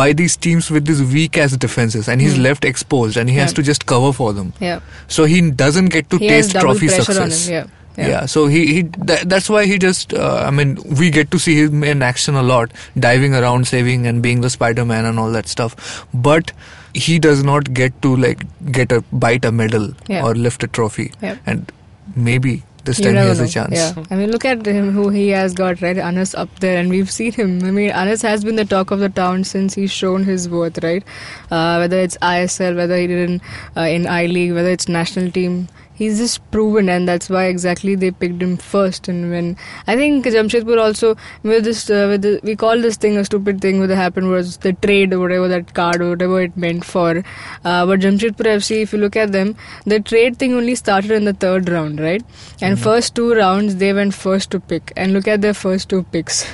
by 0.03 0.07
these 0.21 0.37
teams 0.47 0.71
with 0.77 0.87
these 0.91 1.03
weak 1.15 1.39
ass 1.45 1.57
defenses, 1.67 2.09
and 2.15 2.21
he's 2.27 2.37
Hmm. 2.37 2.43
left 2.49 2.65
exposed, 2.73 3.17
and 3.23 3.29
he 3.35 3.37
has 3.37 3.53
to 3.61 3.63
just 3.73 3.87
cover 3.95 4.13
for 4.21 4.33
them. 4.41 4.53
yeah. 4.61 4.81
So 5.19 5.25
he 5.35 5.41
doesn't 5.65 5.91
get 5.99 6.11
to 6.11 6.19
He 6.19 6.29
taste 6.35 6.53
trophy 6.67 6.89
success. 6.89 7.19
on 7.19 7.31
him. 7.31 7.53
Yeah. 7.59 7.65
Yeah. 7.97 8.09
Yeah. 8.09 8.27
so 8.27 8.47
he, 8.47 8.67
he 8.75 8.83
that, 8.83 9.29
that's 9.29 9.49
why 9.51 9.67
he 9.67 9.79
just 9.79 10.15
uh, 10.15 10.45
I 10.47 10.51
mean 10.51 10.79
we 10.99 11.11
get 11.11 11.31
to 11.33 11.39
see 11.39 11.57
him 11.63 11.83
in 11.85 12.03
action 12.03 12.35
a 12.35 12.43
lot, 12.43 12.71
diving 12.99 13.35
around, 13.35 13.67
saving 13.67 14.07
and 14.07 14.23
being 14.23 14.41
the 14.41 14.51
Spider 14.51 14.85
Man 14.85 15.05
and 15.05 15.19
all 15.19 15.31
that 15.33 15.49
stuff. 15.49 16.07
But 16.15 16.53
he 16.95 17.19
does 17.19 17.43
not 17.45 17.73
get 17.75 18.01
to 18.03 18.17
like 18.17 18.45
get 18.73 18.91
a 18.93 19.03
bite 19.13 19.45
a 19.45 19.53
medal 19.53 19.93
Yeah. 20.09 20.25
or 20.25 20.35
lift 20.35 20.63
a 20.63 20.69
trophy. 20.69 21.13
Yeah. 21.23 21.37
And 21.47 21.71
maybe 22.17 22.63
this 22.85 22.99
You 22.99 23.05
time 23.07 23.15
he 23.15 23.19
has 23.21 23.39
know. 23.39 23.45
a 23.45 23.49
chance. 23.49 23.75
Yeah. 23.75 24.05
I 24.11 24.17
mean, 24.17 24.31
look 24.31 24.45
at 24.45 24.65
him, 24.65 24.91
who 24.93 25.11
he 25.11 25.29
has 25.29 25.53
got, 25.53 25.83
right? 25.83 25.99
Anas 25.99 26.35
up 26.35 26.49
there, 26.61 26.79
and 26.79 26.89
we've 26.89 27.11
seen 27.11 27.33
him. 27.33 27.63
I 27.65 27.71
mean, 27.71 27.91
Anas 27.91 28.23
has 28.23 28.43
been 28.43 28.57
the 28.57 28.65
talk 28.65 28.91
of 28.91 29.01
the 29.01 29.09
town 29.11 29.45
since 29.45 29.75
he's 29.75 29.91
shown 29.91 30.25
his 30.25 30.49
worth, 30.49 30.83
right? 30.83 31.05
Uh, 31.51 31.77
whether 31.77 31.99
it's 31.99 32.17
ISL, 32.23 32.75
whether 32.77 32.97
he 32.97 33.07
did 33.07 33.29
in, 33.31 33.41
uh, 33.77 33.83
in 33.83 34.07
I 34.07 34.27
League, 34.27 34.53
whether 34.55 34.71
it's 34.71 34.89
national 34.89 35.31
team. 35.31 35.69
He's 36.01 36.19
just 36.19 36.39
proven, 36.51 36.89
and 36.89 37.07
that's 37.07 37.29
why 37.29 37.45
exactly 37.45 37.95
they 37.95 38.11
picked 38.11 38.43
him 38.43 38.57
first. 38.57 39.07
And 39.07 39.31
when 39.31 39.59
I 39.87 39.97
think 39.97 40.25
Jamshedpur 40.25 40.79
also 40.83 41.15
with 41.43 41.65
this, 41.65 41.91
uh, 41.91 42.07
with 42.11 42.23
the, 42.23 42.41
we 42.43 42.57
call 42.57 42.81
this 42.81 42.97
thing 42.97 43.19
a 43.19 43.25
stupid 43.27 43.61
thing. 43.61 43.81
What 43.81 43.91
happened 43.91 44.31
was 44.31 44.57
the 44.69 44.73
trade, 44.73 45.13
or 45.13 45.19
whatever 45.19 45.49
that 45.49 45.75
card, 45.75 46.01
or 46.01 46.09
whatever 46.09 46.41
it 46.41 46.57
meant 46.57 46.87
for. 46.87 47.19
Uh, 47.65 47.85
but 47.91 48.01
Jamshedpur 48.01 48.49
FC, 48.55 48.81
if 48.85 48.95
you 48.95 48.99
look 48.99 49.15
at 49.25 49.33
them, 49.33 49.55
the 49.85 50.01
trade 50.01 50.39
thing 50.39 50.55
only 50.55 50.75
started 50.75 51.11
in 51.11 51.27
the 51.27 51.35
third 51.35 51.69
round, 51.69 52.01
right? 52.01 52.25
And 52.63 52.81
first 52.81 53.15
two 53.15 53.35
rounds 53.35 53.77
they 53.77 53.93
went 53.93 54.15
first 54.15 54.51
to 54.53 54.61
pick, 54.61 54.95
and 54.97 55.13
look 55.13 55.29
at 55.29 55.43
their 55.43 55.53
first 55.53 55.91
two 55.91 56.03
picks. 56.05 56.47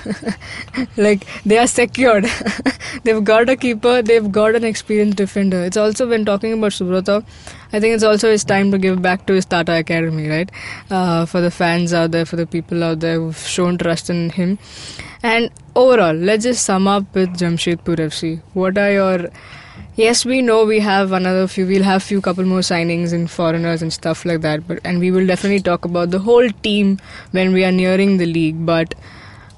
like 0.96 1.24
they 1.44 1.58
are 1.58 1.68
secured. 1.68 2.26
they've 3.04 3.22
got 3.22 3.48
a 3.48 3.56
keeper, 3.56 4.02
they've 4.02 4.32
got 4.32 4.56
an 4.56 4.64
experienced 4.64 5.18
defender. 5.18 5.62
It's 5.62 5.76
also 5.76 6.08
when 6.08 6.24
talking 6.24 6.52
about 6.52 6.72
Subrata, 6.72 7.24
I 7.72 7.80
think 7.80 7.94
it's 7.94 8.04
also 8.04 8.30
his 8.30 8.44
time 8.44 8.70
to 8.70 8.78
give 8.78 9.02
back 9.02 9.26
to 9.26 9.34
his 9.34 9.44
Tata 9.44 9.78
Academy, 9.78 10.28
right? 10.28 10.50
Uh, 10.90 11.26
for 11.26 11.40
the 11.40 11.50
fans 11.50 11.92
out 11.92 12.12
there, 12.12 12.24
for 12.24 12.36
the 12.36 12.46
people 12.46 12.84
out 12.84 13.00
there 13.00 13.16
who've 13.16 13.36
shown 13.36 13.78
trust 13.78 14.10
in 14.10 14.30
him. 14.30 14.58
And 15.22 15.50
overall, 15.74 16.14
let's 16.14 16.44
just 16.44 16.64
sum 16.64 16.86
up 16.86 17.14
with 17.14 17.30
Jamshedpur 17.30 17.96
FC. 17.96 18.40
What 18.54 18.78
are 18.78 18.92
your 18.92 19.30
Yes, 19.96 20.26
we 20.26 20.42
know 20.42 20.66
we 20.66 20.80
have 20.80 21.12
another 21.12 21.46
few. 21.46 21.66
We'll 21.66 21.82
have 21.82 22.02
a 22.02 22.04
few 22.04 22.20
couple 22.20 22.44
more 22.44 22.60
signings 22.60 23.14
in 23.14 23.26
foreigners 23.26 23.80
and 23.80 23.90
stuff 23.90 24.26
like 24.26 24.42
that. 24.42 24.68
But 24.68 24.80
and 24.84 25.00
we 25.00 25.10
will 25.10 25.26
definitely 25.26 25.60
talk 25.60 25.86
about 25.86 26.10
the 26.10 26.18
whole 26.18 26.50
team 26.66 26.98
when 27.30 27.54
we 27.54 27.64
are 27.64 27.72
nearing 27.72 28.18
the 28.18 28.26
league. 28.26 28.66
But 28.66 28.94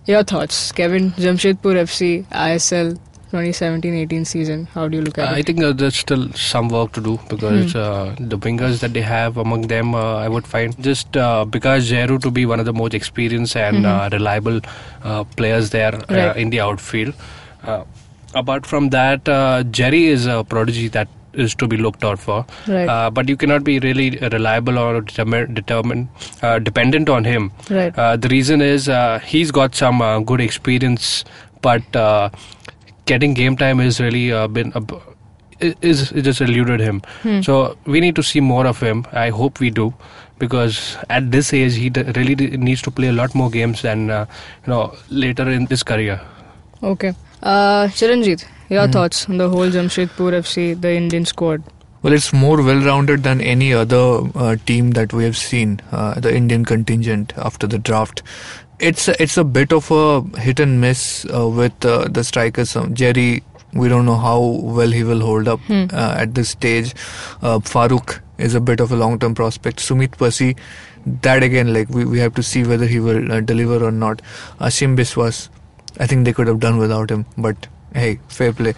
your 0.06 0.22
thoughts, 0.22 0.70
Kevin? 0.70 1.10
Jamshedpur 1.12 1.74
FC, 1.82 2.24
ISL. 2.26 2.98
2017-18 3.32 4.26
season. 4.26 4.66
How 4.74 4.88
do 4.88 4.96
you 4.98 5.02
look 5.02 5.18
at 5.18 5.28
I 5.28 5.32
it? 5.32 5.38
I 5.38 5.42
think 5.42 5.62
uh, 5.62 5.72
there's 5.72 5.96
still 5.96 6.30
some 6.32 6.68
work 6.68 6.92
to 6.92 7.00
do 7.00 7.18
because 7.28 7.72
Hmm. 7.72 7.78
uh, 7.78 8.14
the 8.18 8.38
wingers 8.38 8.80
that 8.80 8.94
they 8.94 9.02
have 9.02 9.36
among 9.36 9.62
them, 9.68 9.94
uh, 9.94 10.16
I 10.16 10.28
would 10.28 10.46
find 10.46 10.78
just 10.82 11.16
uh, 11.16 11.44
Bikash 11.48 11.90
Jairu 11.92 12.20
to 12.22 12.30
be 12.30 12.46
one 12.46 12.60
of 12.60 12.66
the 12.66 12.72
most 12.72 12.94
experienced 12.94 13.56
and 13.56 13.84
uh, 13.86 14.08
reliable 14.12 14.60
uh, 15.04 15.24
players 15.36 15.70
there 15.70 15.94
uh, 15.94 15.98
Mm-hmm. 15.98 16.14
Right. 16.14 16.36
in 16.36 16.50
the 16.50 16.60
outfield. 16.60 17.14
Uh, 17.64 17.84
apart 18.34 18.64
from 18.66 18.90
that, 18.90 19.28
uh, 19.28 19.62
Jerry 19.64 20.06
is 20.06 20.26
a 20.26 20.42
prodigy 20.44 20.88
that 20.88 21.08
is 21.34 21.54
to 21.54 21.66
be 21.68 21.76
looked 21.76 22.02
out 22.04 22.18
for. 22.18 22.44
Right. 22.66 22.88
Uh, 22.88 23.10
but 23.10 23.28
you 23.28 23.36
cannot 23.36 23.62
be 23.62 23.78
really 23.80 24.10
reliable 24.32 24.78
or 24.78 25.02
determin- 25.02 25.54
determined, 25.54 26.08
uh, 26.42 26.58
dependent 26.58 27.08
on 27.08 27.24
him. 27.24 27.52
Right. 27.70 27.96
Uh, 27.96 28.16
the 28.16 28.28
reason 28.28 28.60
is 28.62 28.88
uh, 28.88 29.18
he's 29.24 29.50
got 29.50 29.74
some 29.74 30.00
uh, 30.02 30.18
good 30.20 30.40
experience, 30.40 31.24
but 31.62 31.94
uh, 31.94 32.30
getting 33.12 33.34
game 33.34 33.56
time 33.62 33.80
is 33.80 34.00
really 34.00 34.24
uh, 34.32 34.46
been 34.58 34.72
a 34.74 34.80
b- 34.80 34.98
is 35.92 36.12
it 36.12 36.22
just 36.22 36.40
eluded 36.40 36.80
him. 36.80 37.02
Hmm. 37.22 37.40
So 37.42 37.54
we 37.84 38.00
need 38.00 38.14
to 38.16 38.22
see 38.22 38.40
more 38.40 38.66
of 38.72 38.80
him. 38.88 39.04
I 39.12 39.30
hope 39.30 39.58
we 39.60 39.70
do, 39.78 39.86
because 40.42 40.76
at 41.18 41.30
this 41.32 41.52
age 41.60 41.74
he 41.84 41.88
d- 41.90 42.04
really 42.18 42.34
d- 42.42 42.50
needs 42.56 42.82
to 42.82 42.92
play 43.00 43.08
a 43.08 43.16
lot 43.20 43.34
more 43.34 43.50
games 43.56 43.82
than 43.88 44.10
uh, 44.18 44.26
you 44.66 44.72
know 44.74 44.82
later 45.24 45.48
in 45.56 45.66
his 45.66 45.82
career. 45.82 46.20
Okay. 46.92 47.14
Uh, 47.42 47.88
Chiranjit, 47.98 48.44
your 48.68 48.86
Hmm. 48.86 48.92
thoughts 48.98 49.26
on 49.28 49.38
the 49.38 49.48
whole 49.56 49.68
Jamshedpur 49.78 50.30
FC, 50.44 50.68
the 50.86 50.94
Indian 51.00 51.24
squad? 51.24 51.62
Well, 52.02 52.12
it's 52.12 52.32
more 52.32 52.62
well-rounded 52.62 53.24
than 53.24 53.40
any 53.40 53.68
other 53.74 54.02
uh, 54.36 54.54
team 54.66 54.92
that 54.98 55.12
we 55.12 55.24
have 55.24 55.36
seen. 55.36 55.80
Uh, 55.90 56.20
the 56.26 56.32
Indian 56.40 56.64
contingent 56.64 57.32
after 57.36 57.66
the 57.66 57.78
draft. 57.88 58.22
It's 58.80 59.08
a, 59.08 59.20
it's 59.20 59.36
a 59.36 59.44
bit 59.44 59.72
of 59.72 59.90
a 59.90 60.20
hit 60.38 60.60
and 60.60 60.80
miss 60.80 61.26
uh, 61.34 61.48
with 61.48 61.84
uh, 61.84 62.06
the 62.08 62.22
strikers. 62.22 62.76
Um, 62.76 62.94
Jerry, 62.94 63.42
we 63.72 63.88
don't 63.88 64.06
know 64.06 64.16
how 64.16 64.40
well 64.40 64.90
he 64.90 65.02
will 65.02 65.20
hold 65.20 65.48
up 65.48 65.60
Hmm. 65.60 65.86
uh, 65.92 66.14
at 66.16 66.34
this 66.34 66.50
stage. 66.50 66.94
Uh, 67.42 67.58
Farooq 67.58 68.20
is 68.38 68.54
a 68.54 68.60
bit 68.60 68.78
of 68.80 68.92
a 68.92 68.96
long-term 68.96 69.34
prospect. 69.34 69.80
Sumeet 69.80 70.12
Passi, 70.16 70.56
that 71.22 71.42
again, 71.42 71.72
like 71.74 71.88
we, 71.88 72.04
we 72.04 72.18
have 72.20 72.34
to 72.34 72.42
see 72.42 72.62
whether 72.62 72.86
he 72.86 73.00
will 73.00 73.32
uh, 73.32 73.40
deliver 73.40 73.84
or 73.84 73.90
not. 73.90 74.22
Ashim 74.60 74.96
Biswas, 74.96 75.48
I 75.98 76.06
think 76.06 76.24
they 76.24 76.32
could 76.32 76.46
have 76.46 76.60
done 76.60 76.78
without 76.78 77.10
him, 77.10 77.26
but 77.36 77.66
hey, 77.94 78.20
fair 78.28 78.52
play. 78.52 78.74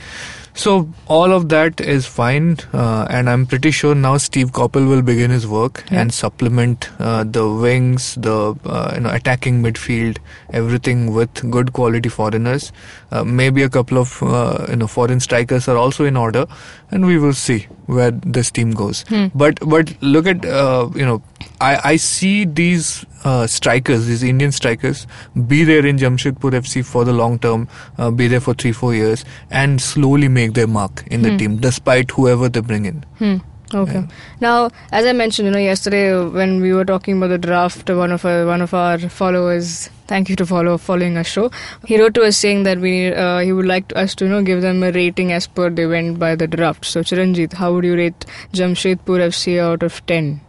So 0.52 0.88
all 1.06 1.32
of 1.32 1.48
that 1.50 1.80
is 1.80 2.06
fine, 2.06 2.58
uh, 2.72 3.06
and 3.08 3.30
I'm 3.30 3.46
pretty 3.46 3.70
sure 3.70 3.94
now 3.94 4.16
Steve 4.18 4.50
Coppell 4.52 4.88
will 4.88 5.00
begin 5.00 5.30
his 5.30 5.46
work 5.46 5.84
Yeah. 5.90 6.00
and 6.02 6.12
supplement 6.12 6.88
uh, 6.98 7.24
the 7.24 7.48
wings, 7.48 8.14
the 8.16 8.54
uh, 8.64 8.92
you 8.94 9.00
know 9.00 9.10
attacking 9.10 9.62
midfield, 9.62 10.18
everything 10.52 11.12
with 11.14 11.48
good 11.50 11.72
quality 11.72 12.08
foreigners. 12.08 12.72
Uh, 13.12 13.24
maybe 13.24 13.62
a 13.62 13.68
couple 13.70 13.96
of 13.98 14.22
uh, 14.22 14.66
you 14.68 14.76
know 14.76 14.86
foreign 14.88 15.20
strikers 15.20 15.68
are 15.68 15.76
also 15.76 16.04
in 16.04 16.16
order, 16.16 16.46
and 16.90 17.06
we 17.06 17.18
will 17.18 17.32
see 17.32 17.66
where 17.86 18.10
this 18.10 18.50
team 18.50 18.72
goes. 18.72 19.02
Hmm. 19.08 19.26
But 19.34 19.58
but 19.74 19.92
look 20.02 20.26
at 20.26 20.44
uh, 20.44 20.88
you 20.94 21.04
know 21.04 21.22
I 21.60 21.92
I 21.92 21.96
see 21.96 22.44
these 22.44 23.04
uh, 23.24 23.46
strikers, 23.46 24.06
these 24.06 24.22
Indian 24.22 24.52
strikers, 24.52 25.06
be 25.46 25.64
there 25.64 25.84
in 25.86 25.98
Jamshedpur 25.98 26.52
FC 26.62 26.84
for 26.84 27.04
the 27.04 27.12
long 27.12 27.38
term, 27.38 27.68
uh, 27.98 28.10
be 28.10 28.28
there 28.28 28.40
for 28.40 28.54
three 28.54 28.72
four 28.72 28.94
years, 28.94 29.24
and 29.50 29.80
slowly 29.80 30.28
make 30.28 30.54
their 30.54 30.66
mark 30.66 31.04
in 31.10 31.22
the 31.22 31.30
Hmm. 31.30 31.36
team, 31.44 31.56
despite 31.68 32.10
whoever 32.12 32.48
they 32.48 32.60
bring 32.72 32.86
in. 32.86 33.04
Hmm. 33.18 33.36
Okay. 33.72 33.92
Yeah. 33.92 34.06
Now, 34.40 34.70
as 34.90 35.06
I 35.06 35.12
mentioned, 35.12 35.46
you 35.46 35.52
know, 35.52 35.58
yesterday 35.58 36.12
when 36.24 36.60
we 36.60 36.72
were 36.72 36.84
talking 36.84 37.16
about 37.16 37.28
the 37.28 37.38
draft, 37.38 37.88
one 37.88 38.10
of 38.10 38.24
our, 38.24 38.44
one 38.46 38.62
of 38.62 38.74
our 38.74 38.98
followers, 38.98 39.88
thank 40.08 40.28
you 40.28 40.36
to 40.36 40.46
follow 40.46 40.76
following 40.76 41.16
our 41.16 41.24
show, 41.24 41.50
he 41.84 42.00
wrote 42.00 42.14
to 42.14 42.22
us 42.22 42.36
saying 42.36 42.64
that 42.64 42.78
we 42.78 43.12
uh, 43.12 43.38
he 43.38 43.52
would 43.52 43.66
like 43.66 43.92
us 43.94 44.14
to 44.16 44.24
you 44.24 44.30
know 44.30 44.42
give 44.42 44.62
them 44.62 44.82
a 44.82 44.90
rating 44.90 45.32
as 45.32 45.46
per 45.46 45.70
they 45.70 45.86
went 45.86 46.18
by 46.18 46.34
the 46.34 46.48
draft. 46.48 46.84
So, 46.84 47.00
Chiranjit, 47.00 47.52
how 47.54 47.72
would 47.74 47.84
you 47.84 47.94
rate 47.94 48.26
Jamshedpur 48.52 49.20
FC 49.28 49.60
out 49.60 49.82
of 49.82 50.04
ten? 50.06 50.40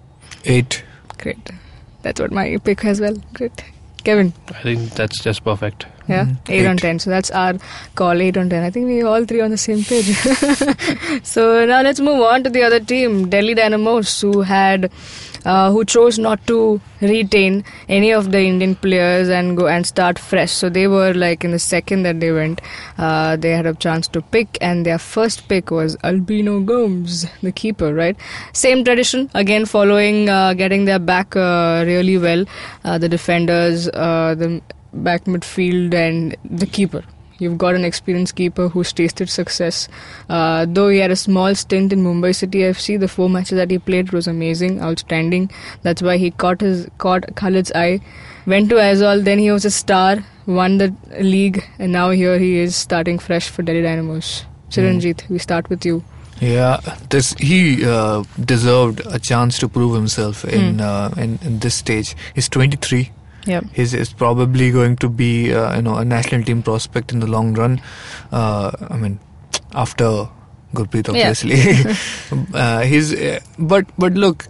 Eight. 0.45 0.83
Great. 1.19 1.51
That's 2.01 2.19
what 2.19 2.31
my 2.31 2.57
pick 2.57 2.83
as 2.85 2.99
well. 2.99 3.15
Great. 3.33 3.63
Kevin, 4.03 4.33
I 4.49 4.61
think 4.63 4.89
that's 4.91 5.21
just 5.21 5.43
perfect. 5.43 5.85
Yeah, 6.07 6.25
Mhm. 6.25 6.37
eight, 6.49 6.65
on 6.65 6.77
ten. 6.77 6.99
So 6.99 7.09
that's 7.09 7.31
our 7.31 7.53
call, 7.95 8.21
eight 8.21 8.37
on 8.37 8.49
ten. 8.49 8.63
I 8.63 8.69
think 8.69 8.87
we 8.87 9.01
all 9.03 9.25
three 9.25 9.41
on 9.41 9.51
the 9.51 9.57
same 9.57 9.83
page. 9.83 10.11
so 11.23 11.65
now 11.65 11.81
let's 11.81 11.99
move 11.99 12.21
on 12.21 12.43
to 12.43 12.49
the 12.49 12.63
other 12.63 12.79
team, 12.79 13.29
Delhi 13.29 13.53
Dynamos, 13.53 14.19
who 14.21 14.41
had, 14.41 14.89
uh, 15.45 15.71
who 15.71 15.83
chose 15.85 16.17
not 16.19 16.45
to 16.47 16.79
retain 17.01 17.63
any 17.89 18.11
of 18.11 18.31
the 18.31 18.39
Indian 18.41 18.75
players 18.75 19.29
and 19.29 19.57
go 19.57 19.67
and 19.67 19.85
start 19.85 20.19
fresh. 20.19 20.51
So 20.51 20.69
they 20.69 20.87
were 20.87 21.13
like 21.13 21.43
in 21.43 21.51
the 21.51 21.59
second 21.59 22.03
that 22.03 22.19
they 22.19 22.31
went, 22.31 22.61
uh, 22.97 23.35
they 23.37 23.51
had 23.51 23.65
a 23.65 23.73
chance 23.73 24.07
to 24.09 24.21
pick, 24.21 24.57
and 24.61 24.85
their 24.85 24.99
first 24.99 25.47
pick 25.47 25.71
was 25.71 25.97
Albino 26.03 26.59
Gomes, 26.59 27.25
the 27.41 27.51
keeper, 27.51 27.93
right? 27.93 28.15
Same 28.53 28.83
tradition, 28.83 29.29
again 29.33 29.65
following, 29.65 30.29
uh, 30.29 30.53
getting 30.53 30.85
their 30.85 30.99
back 30.99 31.35
uh, 31.35 31.83
really 31.87 32.17
well. 32.17 32.45
Uh, 32.85 32.97
the 32.97 33.09
defenders, 33.09 33.87
uh, 33.89 34.35
the 34.35 34.61
back 34.93 35.25
midfield, 35.25 35.93
and 35.93 36.35
the 36.43 36.65
keeper. 36.65 37.03
You've 37.41 37.57
got 37.57 37.73
an 37.73 37.83
experienced 37.83 38.35
keeper 38.35 38.67
who's 38.69 38.93
tasted 38.93 39.27
success. 39.27 39.87
Uh, 40.29 40.67
though 40.69 40.89
he 40.89 40.99
had 40.99 41.09
a 41.09 41.15
small 41.15 41.55
stint 41.55 41.91
in 41.91 42.03
Mumbai 42.03 42.35
City 42.35 42.59
FC, 42.59 42.99
the 42.99 43.07
four 43.07 43.29
matches 43.31 43.55
that 43.57 43.71
he 43.71 43.79
played 43.79 44.11
was 44.11 44.27
amazing, 44.27 44.79
outstanding. 44.79 45.49
That's 45.81 46.03
why 46.03 46.17
he 46.17 46.29
caught 46.29 46.61
his 46.61 46.87
caught 46.99 47.23
Khalid's 47.35 47.71
eye. 47.73 47.99
Went 48.45 48.69
to 48.69 48.75
Aizawl, 48.75 49.23
then 49.23 49.39
he 49.39 49.49
was 49.51 49.65
a 49.65 49.71
star, 49.71 50.23
won 50.45 50.77
the 50.77 50.93
league, 51.19 51.63
and 51.79 51.91
now 51.91 52.11
here 52.11 52.37
he 52.37 52.57
is 52.59 52.75
starting 52.75 53.17
fresh 53.17 53.49
for 53.49 53.63
Delhi 53.63 53.81
Dynamos. 53.81 54.45
Chiranjit, 54.69 55.27
we 55.29 55.39
start 55.39 55.67
with 55.69 55.83
you. 55.83 56.03
Yeah, 56.39 56.79
this 57.09 57.33
he 57.33 57.85
uh, 57.85 58.23
deserved 58.45 59.01
a 59.07 59.17
chance 59.19 59.57
to 59.59 59.67
prove 59.67 59.95
himself 59.95 60.45
in, 60.45 60.79
uh, 60.79 61.11
in 61.17 61.39
in 61.43 61.57
this 61.59 61.73
stage. 61.75 62.15
He's 62.35 62.49
23. 62.49 63.11
Yep. 63.45 63.65
He's, 63.73 63.93
is 63.93 64.13
probably 64.13 64.71
going 64.71 64.95
to 64.97 65.09
be 65.09 65.53
uh, 65.53 65.75
you 65.75 65.81
know 65.81 65.95
a 65.95 66.05
national 66.05 66.43
team 66.43 66.61
prospect 66.63 67.11
in 67.11 67.19
the 67.19 67.27
long 67.27 67.53
run. 67.53 67.81
Uh, 68.31 68.71
I 68.89 68.97
mean, 68.97 69.19
after 69.73 70.27
Gurpreet, 70.73 71.07
Yeah. 71.13 71.29
obviously. 71.29 71.97
uh, 72.53 72.81
he's 72.81 73.13
uh, 73.13 73.39
but 73.57 73.85
but 73.97 74.13
look. 74.13 74.47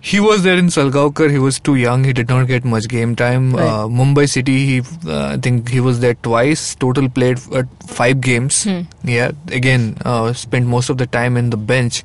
He 0.00 0.20
was 0.20 0.44
there 0.44 0.56
in 0.56 0.66
Salgaonkar. 0.68 1.28
He 1.28 1.38
was 1.40 1.58
too 1.58 1.74
young. 1.74 2.04
He 2.04 2.12
did 2.12 2.28
not 2.28 2.46
get 2.46 2.64
much 2.64 2.86
game 2.88 3.16
time. 3.16 3.52
Right. 3.54 3.66
Uh, 3.66 3.88
Mumbai 3.88 4.28
City. 4.30 4.54
He, 4.66 4.78
uh, 5.04 5.32
I 5.32 5.36
think 5.38 5.68
he 5.68 5.80
was 5.80 5.98
there 5.98 6.14
twice. 6.14 6.76
Total 6.76 7.08
played 7.08 7.40
five 7.40 8.20
games. 8.20 8.62
Hmm. 8.62 8.82
Yeah. 9.02 9.32
Again, 9.48 9.98
uh, 10.04 10.32
spent 10.34 10.66
most 10.66 10.88
of 10.88 10.98
the 10.98 11.06
time 11.06 11.36
in 11.36 11.50
the 11.50 11.56
bench. 11.56 12.04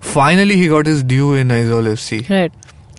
Finally, 0.00 0.56
he 0.56 0.66
got 0.68 0.84
his 0.84 1.04
due 1.04 1.34
in 1.34 1.48
Aizawl 1.48 1.86
FC 1.92 2.28
Right. 2.28 2.52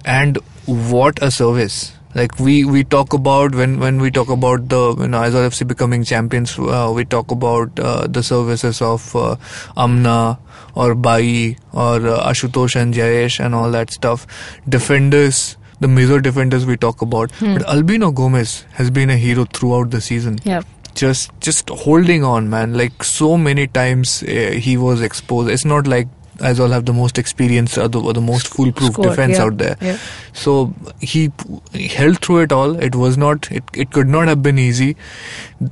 and 0.06 0.38
what 0.66 1.22
a 1.22 1.30
service 1.30 1.92
like 2.16 2.40
we 2.40 2.64
we 2.66 2.84
talk 2.84 3.14
about 3.14 3.56
when 3.56 3.80
when 3.80 4.00
we 4.00 4.12
talk 4.12 4.30
about 4.30 4.70
the 4.70 4.96
you 5.00 5.08
know 5.08 5.22
Aizawl 5.22 5.48
FC 5.50 5.68
becoming 5.68 6.04
champions 6.04 6.58
uh, 6.60 6.92
we 6.96 7.06
talk 7.06 7.32
about 7.32 7.80
uh, 7.80 8.08
the 8.08 8.24
services 8.24 8.82
of 8.82 9.16
uh, 9.16 9.36
Amna 9.78 10.40
or 10.76 10.96
Bai 10.96 11.56
or 11.72 11.96
uh, 12.08 12.30
Ashutosh 12.30 12.76
and 12.76 12.94
Jayesh 12.94 13.40
and 13.44 13.56
all 13.56 13.72
that 13.72 13.92
stuff. 13.92 14.26
Defenders 14.68 15.58
the 15.80 15.88
major 15.88 16.20
defenders 16.22 16.66
we 16.66 16.78
talk 16.78 17.02
about. 17.02 17.32
Hmm. 17.32 17.56
but 17.56 17.68
Albino 17.68 18.12
Gomes 18.12 18.66
has 18.74 18.90
been 18.90 19.10
a 19.10 19.18
hero 19.18 19.46
throughout 19.46 19.92
the 19.92 20.02
season. 20.02 20.40
Yeah. 20.44 20.62
just 20.96 21.32
just 21.46 21.70
holding 21.84 22.24
on 22.24 22.50
man. 22.50 22.74
Like 22.80 23.04
so 23.04 23.38
many 23.38 23.68
times 23.68 24.24
uh, 24.24 24.52
he 24.68 24.78
was 24.78 25.02
exposed. 25.02 25.50
It's 25.50 25.66
not 25.66 25.88
like 25.88 26.08
Aizawl 26.50 26.72
have 26.76 26.86
the 26.88 26.94
most 26.94 27.18
experience 27.22 27.78
or 27.78 27.88
the, 27.88 28.00
or 28.02 28.14
the 28.14 28.22
most 28.22 28.48
foolproof 28.56 28.92
Squad, 28.94 29.10
defense 29.10 29.38
yeah. 29.38 29.44
out 29.44 29.58
there 29.58 29.78
Yeah. 29.82 29.98
so 30.34 30.74
he, 31.00 31.32
he 31.72 31.88
held 31.88 32.20
through 32.20 32.40
it 32.48 32.52
all 32.52 32.76
it 32.90 32.96
was 32.96 33.18
not 33.18 33.50
it, 33.52 33.64
it 33.74 33.92
could 33.92 34.08
not 34.18 34.28
have 34.28 34.44
been 34.44 34.60
easy 34.60 34.96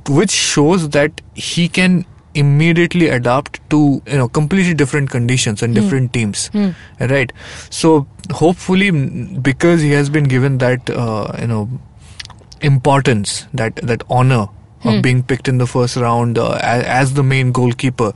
which 0.08 0.30
shows 0.30 0.88
that 0.90 1.20
he 1.34 1.68
can 1.68 2.04
immediately 2.34 3.08
adapt 3.14 3.58
to 3.70 3.78
you 4.06 4.16
know 4.18 4.26
completely 4.28 4.72
different 4.82 5.10
conditions 5.10 5.62
and 5.62 5.74
Hmm. 5.76 5.80
different 5.82 6.12
teams 6.14 6.46
Hmm. 6.54 6.70
right 7.14 7.32
so 7.68 8.06
hopefully 8.42 8.90
mm, 8.90 9.42
because 9.42 9.82
he 9.82 9.90
has 9.90 10.08
been 10.18 10.24
given 10.36 10.56
that 10.66 10.88
uh, 10.88 11.36
you 11.38 11.46
know 11.46 11.68
importance 12.60 13.46
that 13.52 13.76
that 13.76 14.02
honor 14.08 14.48
Hmm. 14.82 14.88
of 14.88 15.02
being 15.02 15.22
picked 15.22 15.46
in 15.50 15.58
the 15.58 15.66
first 15.72 15.94
round 15.96 16.38
uh, 16.38 16.58
as, 16.60 16.82
as 16.92 17.12
the 17.14 17.22
main 17.22 17.52
goalkeeper 17.52 18.12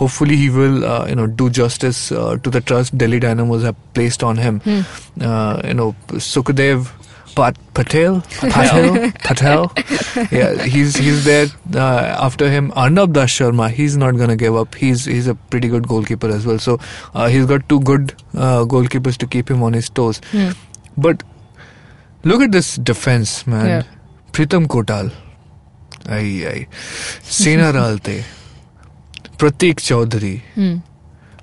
hopefully 0.00 0.36
he 0.36 0.48
will 0.50 0.84
uh, 0.84 1.06
you 1.08 1.14
know 1.14 1.26
do 1.26 1.48
justice 1.50 2.10
uh, 2.12 2.36
to 2.42 2.50
the 2.50 2.60
trust 2.60 2.96
delhi 2.98 3.20
dynamos 3.20 3.62
have 3.68 3.76
placed 3.94 4.22
on 4.32 4.36
him 4.46 4.60
Hmm. 4.66 4.80
uh, 5.20 5.60
you 5.64 5.74
know 5.74 5.94
Sukhdev 6.30 6.90
Pat- 7.34 7.56
Patel, 7.72 8.16
Patel, 8.40 9.10
Patel. 9.26 9.62
Yeah, 10.30 10.64
he's 10.72 10.96
he's 11.04 11.24
there 11.24 11.46
uh, 11.74 12.16
after 12.26 12.50
him. 12.54 12.66
Arnab 12.76 13.14
Das 13.14 13.30
Sharma, 13.36 13.68
he's 13.70 13.96
not 14.02 14.18
gonna 14.18 14.36
give 14.42 14.54
up. 14.62 14.74
He's 14.74 15.06
he's 15.06 15.26
a 15.26 15.34
pretty 15.54 15.68
good 15.74 15.88
goalkeeper 15.88 16.28
as 16.28 16.44
well. 16.44 16.58
So 16.58 16.74
uh, 17.14 17.28
he's 17.28 17.46
got 17.46 17.66
two 17.70 17.80
good 17.80 18.12
uh, 18.34 18.66
goalkeepers 18.74 19.16
to 19.24 19.26
keep 19.36 19.50
him 19.54 19.62
on 19.62 19.72
his 19.72 19.88
toes. 19.88 20.20
Hmm. 20.32 20.50
But 20.98 21.22
look 22.24 22.42
at 22.42 22.52
this 22.52 22.76
defense, 22.76 23.46
man. 23.46 23.66
Yeah. 23.66 23.82
Pritam 24.32 24.66
Kotal, 24.76 25.10
ay 26.10 26.46
ay, 26.52 26.66
Sena 27.22 27.72
Ralte, 27.72 28.24
Pratik 29.42 29.80
Chaudhary. 29.90 30.40
Hmm. 30.54 30.76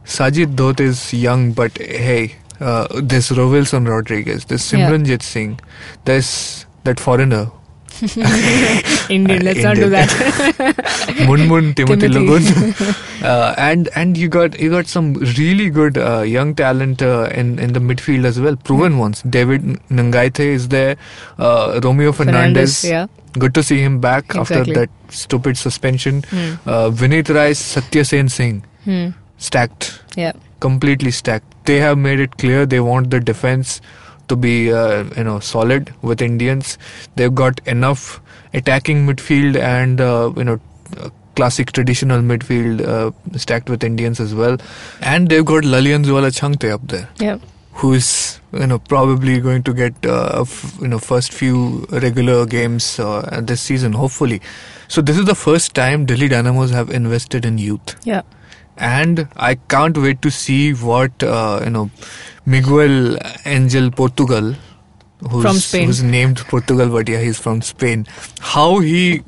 Sajid 0.06 0.56
Dhot 0.56 0.80
is 0.80 1.14
young, 1.14 1.52
but 1.52 1.78
hey, 1.78 2.36
uh, 2.62 2.88
there's 3.02 3.30
Rowilson 3.30 3.88
Rodrigues, 3.88 4.46
there's 4.46 4.72
Yeah. 4.72 4.90
Simranjit 4.90 5.22
Singh, 5.22 5.60
there's 6.06 6.66
that 6.86 7.00
foreigner, 7.00 7.52
Indian, 9.10 9.44
let's 9.44 9.62
not 9.62 9.76
do 9.76 9.90
that. 9.90 10.08
Munmun 11.28 11.76
Timothy, 11.76 12.08
Timothy. 12.08 12.52
Lugun. 12.54 13.24
uh, 13.24 13.54
and 13.58 13.90
and 13.96 14.18
you 14.18 14.30
got 14.30 14.58
you 14.60 14.70
got 14.70 14.88
some 14.88 15.16
really 15.38 15.70
good 15.70 15.98
uh, 15.98 16.22
young 16.22 16.56
talent 16.56 17.02
uh, 17.02 17.28
in 17.34 17.60
in 17.60 17.74
the 17.74 17.80
midfield 17.82 18.24
as 18.26 18.40
well, 18.40 18.56
proven 18.56 18.98
ones. 19.00 19.22
David 19.24 19.64
Ngaihte 19.90 20.40
is 20.40 20.70
there, 20.70 20.96
uh, 21.38 21.82
Romeo 21.84 22.14
Fernandez. 22.14 22.78
Fernandes, 22.84 22.90
yeah. 22.90 23.08
Good 23.38 23.54
to 23.54 23.62
see 23.64 23.80
him 23.80 24.00
back 24.00 24.26
Exactly. 24.36 24.60
after 24.60 24.74
that 24.74 24.90
stupid 25.10 25.58
suspension. 25.58 26.24
Hmm. 26.30 26.54
Uh, 26.66 26.90
Vinit 26.90 27.30
Rai, 27.34 27.54
Satya 27.54 28.04
Sen 28.06 28.30
Singh, 28.30 28.64
Hmm. 28.86 29.10
stacked. 29.38 30.02
Yeah. 30.18 30.34
completely 30.60 31.12
stacked. 31.12 31.54
They 31.66 31.80
have 31.80 31.98
made 31.98 32.20
it 32.20 32.38
clear 32.38 32.66
they 32.66 32.80
want 32.82 33.12
the 33.12 33.20
defense 33.22 33.80
to 34.28 34.36
be 34.36 34.74
uh, 34.74 35.06
you 35.16 35.24
know 35.24 35.40
solid 35.40 35.94
with 36.02 36.22
Indians. 36.22 36.78
They've 37.16 37.34
got 37.34 37.62
enough 37.66 38.20
attacking 38.54 39.06
midfield 39.08 39.56
and 39.56 40.02
uh, 40.02 40.34
you 40.36 40.44
know 40.44 40.60
classic 41.36 41.72
traditional 41.72 42.20
midfield 42.22 42.82
uh, 42.86 43.12
stacked 43.38 43.70
with 43.70 43.84
Indians 43.86 44.20
as 44.20 44.36
well. 44.36 44.58
And 45.02 45.30
they've 45.30 45.46
got 45.46 45.64
Lalian 45.64 46.04
Zwala 46.04 46.32
Changte 46.42 46.70
up 46.74 46.82
there, 46.88 47.08
Yeah. 47.20 47.38
Who 47.74 47.94
is 47.94 48.40
you 48.54 48.66
know 48.68 48.80
probably 48.80 49.40
going 49.40 49.64
to 49.64 49.74
get 49.74 49.94
uh, 50.06 50.42
f- 50.42 50.78
you 50.82 50.88
know 50.88 51.00
first 51.00 51.32
few 51.34 51.86
regular 51.92 52.46
games 52.46 53.00
uh, 53.00 53.40
this 53.44 53.62
season, 53.62 53.94
hopefully. 53.94 54.42
So 54.88 55.02
this 55.02 55.18
is 55.18 55.26
the 55.26 55.36
first 55.36 55.76
time 55.76 56.06
Delhi 56.06 56.28
Dynamos 56.28 56.72
have 56.72 56.90
invested 56.90 57.46
in 57.46 57.58
youth 57.60 57.96
Yeah. 58.06 58.22
and 58.78 59.28
I 59.36 59.56
can't 59.56 59.96
wait 59.98 60.22
to 60.24 60.32
see 60.32 60.74
what 60.74 61.22
uh, 61.24 61.62
you 61.64 61.70
know 61.70 61.92
Miguel 62.46 63.18
Angel 63.46 63.92
Portugal, 63.92 64.56
who's, 65.30 65.72
who's 65.72 66.02
named 66.02 66.38
Portugal, 66.48 66.90
but 66.90 67.08
yeah, 67.08 67.20
he's 67.22 67.38
from 67.40 67.62
Spain. 67.62 68.08
How 68.40 68.80
he 68.80 69.22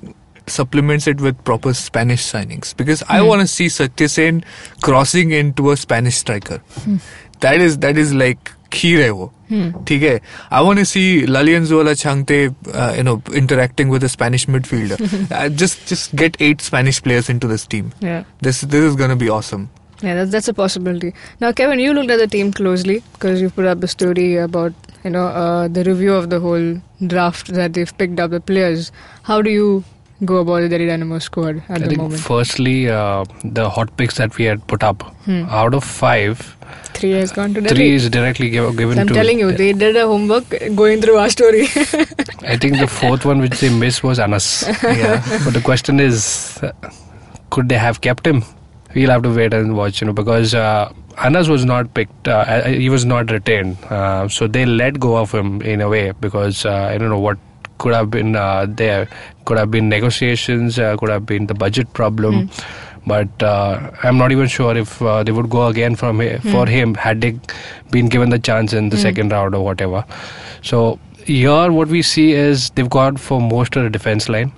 supplements 0.47 1.05
it 1.07 1.21
with 1.21 1.41
proper 1.45 1.73
Spanish 1.73 2.23
signings 2.23 2.75
because 2.75 3.03
I 3.07 3.19
Hmm. 3.19 3.27
want 3.27 3.41
to 3.41 3.47
see 3.47 3.69
Satya 3.69 4.09
Sen 4.09 4.43
crossing 4.81 5.31
into 5.31 5.69
a 5.71 5.77
Spanish 5.77 6.17
striker. 6.17 6.57
Hmm. 6.83 6.97
That 7.40 7.60
is 7.68 7.78
that 7.86 7.96
is 8.04 8.12
like 8.24 8.52
खीर 8.72 9.00
है 9.00 9.10
वो 9.10 9.32
ठीक 9.88 10.02
है 10.02 10.20
I 10.58 10.60
want 10.66 10.80
to 10.80 10.84
see 10.92 11.02
Lalian 11.34 11.66
Zola 11.72 11.92
Changte 12.00 12.38
uh, 12.74 12.92
you 12.96 13.04
know 13.08 13.14
interacting 13.40 13.92
with 13.94 14.06
a 14.08 14.08
Spanish 14.14 14.46
midfielder 14.54 14.98
uh, 15.40 15.48
just 15.62 15.86
just 15.92 16.16
get 16.22 16.36
eight 16.46 16.64
Spanish 16.68 17.00
players 17.08 17.30
into 17.34 17.50
this 17.52 17.66
team 17.74 17.92
Yeah. 18.06 18.24
this 18.48 18.60
this 18.74 18.88
is 18.90 18.96
gonna 19.02 19.16
be 19.24 19.28
awesome. 19.38 19.68
Yeah, 20.02 20.14
that's, 20.16 20.30
that's 20.32 20.48
a 20.48 20.52
possibility. 20.56 21.10
Now, 21.40 21.50
Kevin, 21.58 21.78
you 21.82 21.92
looked 21.98 22.10
at 22.14 22.18
the 22.22 22.26
team 22.32 22.48
closely 22.56 22.96
because 23.12 23.40
you 23.40 23.48
put 23.58 23.64
up 23.70 23.82
a 23.82 23.88
story 23.92 24.26
about 24.46 24.74
you 25.04 25.12
know 25.14 25.22
uh, 25.42 25.68
the 25.76 25.84
review 25.84 26.12
of 26.16 26.28
the 26.34 26.40
whole 26.40 26.66
draft 27.14 27.52
that 27.58 27.72
they've 27.78 27.94
picked 28.02 28.20
up 28.24 28.30
the 28.38 28.40
players. 28.50 28.90
How 29.30 29.38
do 29.46 29.54
you 29.54 29.70
go 30.25 30.37
about 30.37 30.69
the 30.69 30.77
Dynamo 30.77 31.19
squad 31.19 31.63
at 31.69 31.81
I 31.83 31.87
the 31.87 31.95
moment? 31.97 32.21
firstly, 32.21 32.89
uh, 32.89 33.25
the 33.43 33.69
hot 33.69 33.95
picks 33.97 34.15
that 34.17 34.37
we 34.37 34.45
had 34.45 34.65
put 34.67 34.83
up, 34.83 35.03
Hmm. 35.25 35.43
out 35.49 35.73
of 35.73 35.83
five, 35.83 36.55
Three 36.93 37.11
has 37.11 37.31
gone 37.31 37.53
to 37.55 37.61
Delhi. 37.61 37.75
three 37.75 37.91
is 37.95 38.09
directly 38.09 38.49
give, 38.49 38.75
given 38.77 38.95
So 38.95 39.01
I'm 39.01 39.07
to. 39.07 39.13
telling 39.13 39.39
you, 39.39 39.51
they 39.51 39.73
did 39.73 39.95
a 39.95 40.05
homework 40.07 40.49
going 40.75 41.01
through 41.01 41.17
our 41.17 41.29
story. 41.29 41.63
I 42.53 42.57
think 42.57 42.77
the 42.79 42.87
fourth 42.87 43.25
one 43.25 43.39
which 43.39 43.59
they 43.59 43.69
missed 43.69 44.03
was 44.03 44.19
Anas. 44.19 44.63
Yeah. 44.83 45.21
but 45.43 45.53
the 45.53 45.61
question 45.61 45.99
is, 45.99 46.59
uh, 46.63 46.71
could 47.49 47.69
they 47.69 47.77
have 47.77 48.01
kept 48.01 48.25
him? 48.27 48.43
We'll 48.93 49.09
have 49.09 49.23
to 49.23 49.29
wait 49.33 49.53
and 49.53 49.75
watch, 49.75 50.01
you 50.01 50.07
know, 50.07 50.13
because 50.13 50.53
uh, 50.53 50.91
Anas 51.17 51.47
was 51.47 51.65
not 51.65 51.93
picked. 51.93 52.27
Uh, 52.27 52.63
he 52.63 52.89
was 52.89 53.05
not 53.05 53.31
retained, 53.31 53.77
uh, 53.89 54.27
so 54.27 54.47
they 54.47 54.65
let 54.65 54.99
go 54.99 55.15
of 55.17 55.31
him 55.31 55.61
in 55.61 55.81
a 55.81 55.89
way 55.89 56.11
because 56.19 56.65
uh, 56.65 56.89
I 56.93 56.97
don't 56.97 57.09
know 57.09 57.19
what 57.19 57.37
could 57.83 57.93
have 57.97 58.09
been 58.15 58.35
uh, 58.43 58.65
there. 58.81 59.07
Could 59.45 59.57
have 59.61 59.71
been 59.75 59.89
negotiations. 59.93 60.79
Uh, 60.87 60.95
could 61.01 61.09
have 61.15 61.25
been 61.33 61.47
the 61.51 61.57
budget 61.65 61.93
problem. 61.99 62.39
But 63.11 63.43
uh, 63.51 63.89
I'm 64.07 64.17
not 64.21 64.31
even 64.33 64.47
sure 64.55 64.73
if 64.81 65.01
uh, 65.01 65.23
they 65.27 65.31
would 65.37 65.49
go 65.53 65.61
again 65.67 65.95
from 66.01 66.19
hi- 66.23 66.37
for 66.55 66.65
him 66.71 66.93
had 67.03 67.21
they 67.25 67.31
been 67.95 68.09
given 68.15 68.29
the 68.33 68.37
chance 68.49 68.73
in 68.81 68.89
the 68.95 68.97
second 69.05 69.31
round 69.37 69.55
or 69.59 69.63
whatever. 69.67 70.03
So 70.71 70.81
here, 71.31 71.71
what 71.77 71.87
we 71.95 72.03
see 72.03 72.27
is 72.41 72.69
they've 72.75 72.89
gone 72.97 73.17
for 73.17 73.41
most 73.41 73.75
of 73.81 73.83
the 73.87 73.89
defense 73.97 74.29
line, 74.35 74.51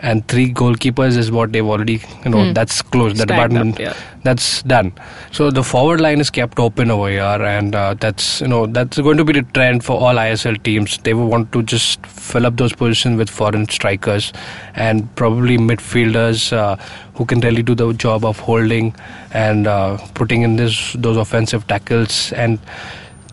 and 0.00 0.26
three 0.28 0.52
goalkeepers 0.52 1.16
is 1.16 1.30
what 1.30 1.52
they've 1.52 1.66
already, 1.66 2.00
you 2.24 2.30
know, 2.30 2.44
Hmm. 2.44 2.52
that's 2.52 2.82
closed. 2.82 3.16
The 3.16 3.22
Stacked 3.22 3.30
up, 3.30 3.50
department, 3.50 3.78
yeah. 3.80 3.94
that's 4.22 4.62
done. 4.62 4.92
So 5.32 5.50
the 5.50 5.62
forward 5.62 6.00
line 6.00 6.20
is 6.20 6.30
kept 6.30 6.58
open 6.58 6.90
over 6.90 7.08
here, 7.10 7.22
and 7.22 7.74
uh, 7.74 7.94
that's 7.98 8.40
you 8.40 8.48
know 8.48 8.66
that's 8.66 8.98
going 8.98 9.16
to 9.16 9.24
be 9.24 9.32
the 9.32 9.42
trend 9.58 9.84
for 9.84 9.98
all 9.98 10.14
ISL 10.14 10.62
teams. 10.62 10.98
They 10.98 11.14
will 11.14 11.26
want 11.28 11.50
to 11.52 11.62
just 11.62 12.04
fill 12.06 12.46
up 12.46 12.56
those 12.56 12.72
positions 12.72 13.18
with 13.18 13.28
foreign 13.30 13.68
strikers 13.68 14.32
and 14.74 15.12
probably 15.16 15.58
midfielders 15.58 16.52
uh, 16.52 16.76
who 17.14 17.24
can 17.24 17.40
really 17.40 17.62
do 17.62 17.74
the 17.74 17.92
job 17.92 18.24
of 18.24 18.38
holding 18.38 18.94
and 19.32 19.66
uh, 19.66 19.96
putting 20.14 20.42
in 20.42 20.56
this 20.56 20.92
those 20.92 21.16
offensive 21.16 21.66
tackles 21.66 22.32
and 22.32 22.58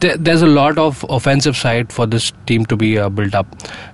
there's 0.02 0.42
a 0.42 0.48
lot 0.48 0.78
of 0.78 1.06
offensive 1.10 1.56
side 1.56 1.92
for 1.92 2.06
this 2.06 2.32
team 2.46 2.66
to 2.66 2.76
be 2.76 2.98
uh, 3.00 3.10
built 3.10 3.34
up. 3.34 3.48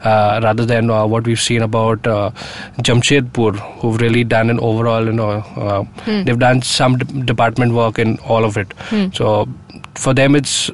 Uh, 0.04 0.40
rather 0.44 0.66
than 0.66 0.90
uh, 0.90 1.06
what 1.06 1.26
we've 1.26 1.40
seen 1.40 1.62
about 1.62 2.06
uh, 2.08 2.32
Jamshedpur 2.80 3.56
who've 3.80 4.00
really 4.02 4.24
done 4.24 4.50
an 4.50 4.60
overall 4.60 5.06
you 5.06 5.12
know 5.14 5.30
uh, 5.66 5.84
they've 6.24 6.40
done 6.40 6.62
some 6.62 6.98
de- 6.98 7.24
department 7.26 7.74
work 7.74 8.00
in 8.00 8.18
all 8.20 8.44
of 8.46 8.58
it. 8.58 8.74
So 9.14 9.48
for 9.96 10.14
them 10.14 10.36
it's 10.36 10.72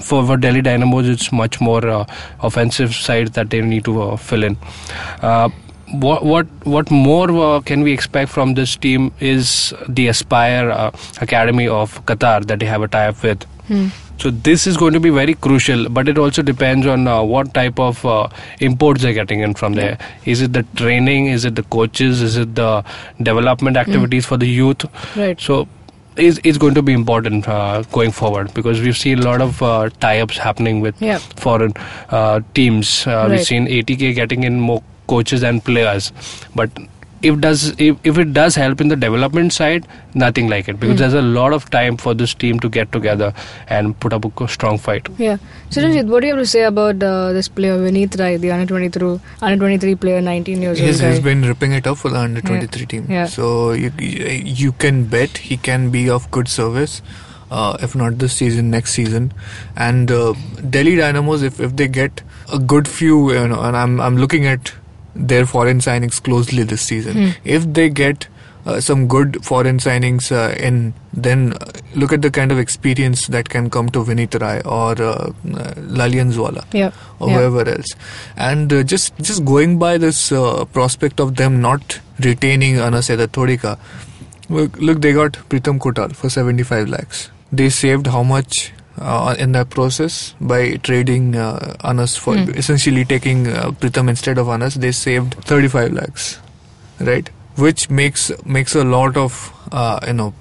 for, 0.00 0.26
for 0.26 0.36
Delhi 0.36 0.62
Dynamos 0.62 1.08
it's 1.08 1.30
much 1.32 1.60
more 1.60 1.86
uh, 1.86 2.04
offensive 2.40 2.94
side 2.94 3.28
that 3.34 3.50
they 3.50 3.60
need 3.60 3.84
to 3.84 4.02
uh, 4.02 4.16
fill 4.16 4.44
in. 4.44 4.56
Uh, 5.22 5.48
what 5.92 6.24
what 6.24 6.46
what 6.64 6.90
more 6.90 7.30
uh, 7.30 7.60
can 7.60 7.82
we 7.82 7.92
expect 7.92 8.30
from 8.30 8.54
this 8.54 8.74
team 8.76 9.12
is 9.20 9.72
the 9.88 10.08
Aspire 10.08 10.70
uh, 10.70 10.90
Academy 11.20 11.68
of 11.68 12.04
Qatar 12.06 12.44
that 12.46 12.58
they 12.58 12.66
have 12.66 12.82
a 12.82 12.88
tie-up 12.88 13.22
with. 13.22 13.44
So 14.18 14.30
this 14.30 14.66
is 14.66 14.76
going 14.78 14.94
to 14.94 15.00
be 15.00 15.10
very 15.10 15.34
crucial, 15.34 15.88
but 15.90 16.08
it 16.08 16.16
also 16.18 16.42
depends 16.42 16.86
on 16.86 17.06
uh, 17.06 17.22
what 17.22 17.52
type 17.52 17.78
of 17.78 18.04
uh, 18.06 18.28
imports 18.60 19.02
they're 19.02 19.12
getting 19.12 19.40
in 19.40 19.52
from 19.54 19.74
there. 19.74 19.98
Is 20.24 20.40
it 20.40 20.52
the 20.54 20.62
training? 20.74 21.26
Is 21.26 21.44
it 21.44 21.54
the 21.54 21.62
coaches? 21.64 22.22
Is 22.22 22.36
it 22.36 22.54
the 22.54 22.82
development 23.22 23.76
activities 23.76 24.24
for 24.24 24.36
the 24.38 24.46
youth? 24.48 24.84
Right. 25.16 25.38
So 25.40 25.68
is 26.16 26.38
is 26.50 26.56
going 26.56 26.72
to 26.74 26.80
be 26.80 26.94
important 26.94 27.46
uh, 27.46 27.82
going 27.92 28.10
forward 28.10 28.52
because 28.54 28.80
we've 28.80 28.96
seen 28.96 29.18
a 29.18 29.22
lot 29.22 29.42
of 29.42 29.62
uh, 29.62 29.90
tie-ups 30.00 30.38
happening 30.38 30.80
with 30.80 31.00
Yeah. 31.02 31.18
foreign 31.46 31.74
uh, 32.08 32.40
teams. 32.54 33.06
Uh, 33.06 33.26
We've 33.30 33.44
seen 33.44 33.66
ATK 33.66 34.14
getting 34.14 34.44
in 34.44 34.58
more 34.58 34.82
coaches 35.08 35.42
and 35.42 35.62
players, 35.62 36.12
but 36.54 36.70
if 37.28 37.38
does 37.44 37.62
if, 37.86 37.96
if 38.10 38.18
it 38.22 38.32
does 38.38 38.54
help 38.54 38.80
in 38.80 38.88
the 38.88 38.96
development 38.96 39.52
side, 39.52 39.86
nothing 40.14 40.48
like 40.48 40.68
it 40.72 40.78
because 40.80 40.98
there's 40.98 41.14
a 41.14 41.22
lot 41.22 41.52
of 41.58 41.68
time 41.70 41.96
for 41.96 42.14
this 42.22 42.34
team 42.34 42.60
to 42.60 42.68
get 42.68 42.90
together 42.92 43.32
and 43.68 43.98
put 44.00 44.12
up 44.12 44.40
a 44.40 44.48
strong 44.48 44.78
fight. 44.78 45.08
Yeah. 45.18 45.36
So, 45.70 45.82
Ranjit, 45.82 46.06
what 46.06 46.20
do 46.20 46.28
you 46.28 46.34
have 46.34 46.42
to 46.42 46.46
say 46.46 46.62
about 46.62 47.02
uh, 47.02 47.32
this 47.32 47.48
player, 47.48 47.76
Vineet 47.78 48.18
Rai, 48.18 48.36
the 48.36 48.50
under 48.52 48.66
23, 48.66 49.20
under 49.42 49.58
23 49.58 49.94
player, 49.96 50.20
19 50.20 50.62
years 50.62 50.78
He's, 50.78 51.02
old 51.02 51.10
he's 51.10 51.18
guy? 51.20 51.24
been 51.24 51.42
ripping 51.42 51.72
it 51.72 51.86
up 51.86 51.98
for 51.98 52.08
the 52.10 52.18
under 52.18 52.40
23 52.40 52.86
team. 52.86 53.06
Yeah. 53.10 53.26
So 53.26 53.72
you, 53.72 53.92
you 53.98 54.26
you 54.66 54.72
can 54.72 55.04
bet 55.06 55.38
he 55.38 55.56
can 55.56 55.90
be 55.90 56.08
of 56.10 56.30
good 56.30 56.48
service. 56.48 57.00
Uh, 57.48 57.76
if 57.80 57.94
not 57.94 58.18
this 58.18 58.32
season, 58.32 58.70
next 58.70 58.92
season, 58.92 59.32
and 59.76 60.10
uh, 60.10 60.34
Delhi 60.68 60.96
Dynamos, 60.96 61.44
if, 61.44 61.60
if 61.60 61.76
they 61.76 61.86
get 61.86 62.22
a 62.52 62.58
good 62.58 62.88
few, 62.88 63.32
you 63.32 63.46
know, 63.46 63.60
and 63.62 63.76
I'm 63.76 64.00
I'm 64.00 64.16
looking 64.16 64.46
at 64.46 64.72
their 65.16 65.46
foreign 65.46 65.78
signings 65.78 66.22
closely 66.22 66.62
this 66.62 66.82
season. 66.82 67.12
Hmm. 67.14 67.30
If 67.44 67.72
they 67.72 67.88
get 67.88 68.28
uh, 68.66 68.80
some 68.80 69.06
good 69.06 69.44
foreign 69.44 69.78
signings 69.78 70.30
uh, 70.32 70.54
in, 70.56 70.92
then 71.12 71.52
uh, 71.54 71.70
look 71.94 72.12
at 72.12 72.22
the 72.22 72.30
kind 72.30 72.50
of 72.50 72.58
experience 72.58 73.28
that 73.28 73.48
can 73.48 73.70
come 73.70 73.88
to 73.90 74.04
Vinit 74.04 74.38
Rai 74.40 74.60
or 74.62 75.00
uh, 75.00 75.32
uh, 75.54 75.74
Lalian 75.76 76.32
Yeah. 76.72 76.90
or 77.20 77.28
yeah. 77.30 77.36
whoever 77.38 77.68
else. 77.68 77.86
And 78.36 78.72
uh, 78.72 78.82
just 78.82 79.16
just 79.18 79.44
going 79.44 79.78
by 79.78 79.98
this 79.98 80.32
uh, 80.32 80.64
prospect 80.66 81.20
of 81.20 81.36
them 81.36 81.60
not 81.60 82.00
retaining 82.18 82.78
Anas 82.78 83.08
Thodika, 83.08 83.78
look, 84.48 84.76
look, 84.78 85.00
they 85.00 85.12
got 85.12 85.32
Pritam 85.48 85.78
Kotal 85.78 86.14
for 86.14 86.28
75 86.28 86.88
lakhs. 86.88 87.30
They 87.52 87.70
saved 87.70 88.08
how 88.08 88.24
much 88.24 88.72
uh, 88.98 89.34
in 89.38 89.52
that 89.52 89.70
process 89.70 90.34
by 90.40 90.76
trading 90.76 91.36
uh, 91.36 91.74
Anas 91.84 92.16
for 92.16 92.36
Hmm. 92.36 92.50
essentially 92.56 93.04
taking 93.04 93.46
uh, 93.48 93.70
Pritam 93.72 94.08
instead 94.08 94.38
of 94.38 94.48
Anas. 94.48 94.74
They 94.74 94.92
saved 94.92 95.34
35 95.44 95.92
lakhs, 95.92 96.38
right? 97.00 97.28
Which 97.56 97.88
makes 97.90 98.30
makes 98.44 98.74
a 98.74 98.84
lot 98.84 99.16
of 99.16 99.52
uh, 99.72 99.98
you 100.06 100.12
know 100.12 100.32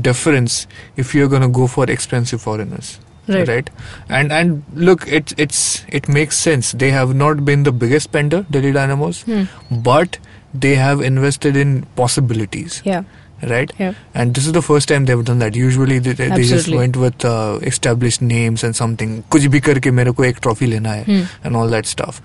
difference 0.00 0.66
if 0.96 1.14
you're 1.14 1.28
gonna 1.28 1.48
go 1.48 1.66
for 1.66 1.90
expensive 1.90 2.40
foreigners 2.40 2.98
Right. 3.28 3.68
and 4.08 4.32
and 4.32 4.62
look 4.74 5.02
it's 5.06 5.34
it's 5.36 5.84
it 5.88 6.08
makes 6.08 6.38
sense 6.38 6.72
they 6.72 6.90
have 6.92 7.14
not 7.14 7.44
been 7.44 7.64
the 7.64 7.72
biggest 7.72 8.04
spender 8.10 8.38
delhi 8.50 8.70
dynamos 8.76 9.18
Hmm. 9.26 9.42
but 9.88 10.16
they 10.54 10.74
have 10.76 11.02
invested 11.08 11.54
in 11.64 11.74
possibilities 11.96 12.80
Yeah 12.86 13.02
right? 13.51 13.71
Yeah. 13.79 13.93
And 14.15 14.33
this 14.35 14.45
is 14.47 14.53
the 14.53 14.61
first 14.61 14.87
time 14.87 15.05
they've 15.05 15.23
done 15.29 15.39
that. 15.39 15.55
Usually 15.55 15.99
they, 15.99 16.13
they 16.13 16.27
just 16.29 16.51
Absolutely. 16.53 16.77
went 16.77 16.97
with 16.97 17.25
uh, 17.25 17.59
established 17.71 18.21
names 18.21 18.63
and 18.63 18.75
something. 18.75 19.15
कुछ 19.31 19.45
भी 19.55 19.59
करके 19.67 19.91
मेरे 19.91 20.11
को 20.19 20.25
एक 20.25 20.37
trophy 20.45 20.67
लेना 20.73 20.91
है 20.93 21.03
Hmm. 21.09 21.25
and 21.43 21.55
all 21.61 21.73
that 21.75 21.85
stuff. 21.93 22.21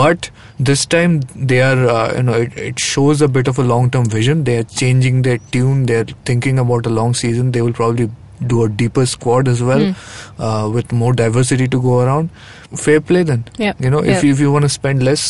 But 0.00 0.30
this 0.70 0.84
time 0.96 1.20
they 1.52 1.60
are, 1.62 1.88
uh, 1.96 2.16
you 2.16 2.22
know, 2.22 2.34
it, 2.46 2.58
it 2.68 2.78
shows 2.90 3.22
a 3.22 3.28
bit 3.38 3.48
of 3.48 3.58
a 3.58 3.66
long-term 3.72 4.10
vision. 4.16 4.44
They 4.44 4.58
are 4.58 4.68
changing 4.84 5.22
their 5.22 5.38
tune. 5.56 5.86
They 5.86 6.00
are 6.02 6.06
thinking 6.32 6.58
about 6.66 6.86
a 6.86 6.90
long 7.00 7.14
season. 7.14 7.52
They 7.52 7.62
will 7.62 7.72
probably 7.82 8.10
do 8.46 8.62
a 8.64 8.68
deeper 8.68 9.04
squad 9.06 9.48
as 9.48 9.62
well, 9.62 9.80
Hmm. 9.86 10.42
uh, 10.48 10.68
with 10.78 10.92
more 10.92 11.12
diversity 11.12 11.66
to 11.68 11.80
go 11.80 12.00
around. 12.00 12.28
Fair 12.76 13.00
play 13.00 13.22
then. 13.22 13.44
Yeah. 13.56 13.72
You 13.80 13.90
know, 13.90 13.98
if 14.00 14.10
Yeah. 14.16 14.20
you, 14.26 14.32
if 14.32 14.40
you 14.40 14.52
want 14.52 14.62
to 14.64 14.68
spend 14.68 15.02
less, 15.02 15.24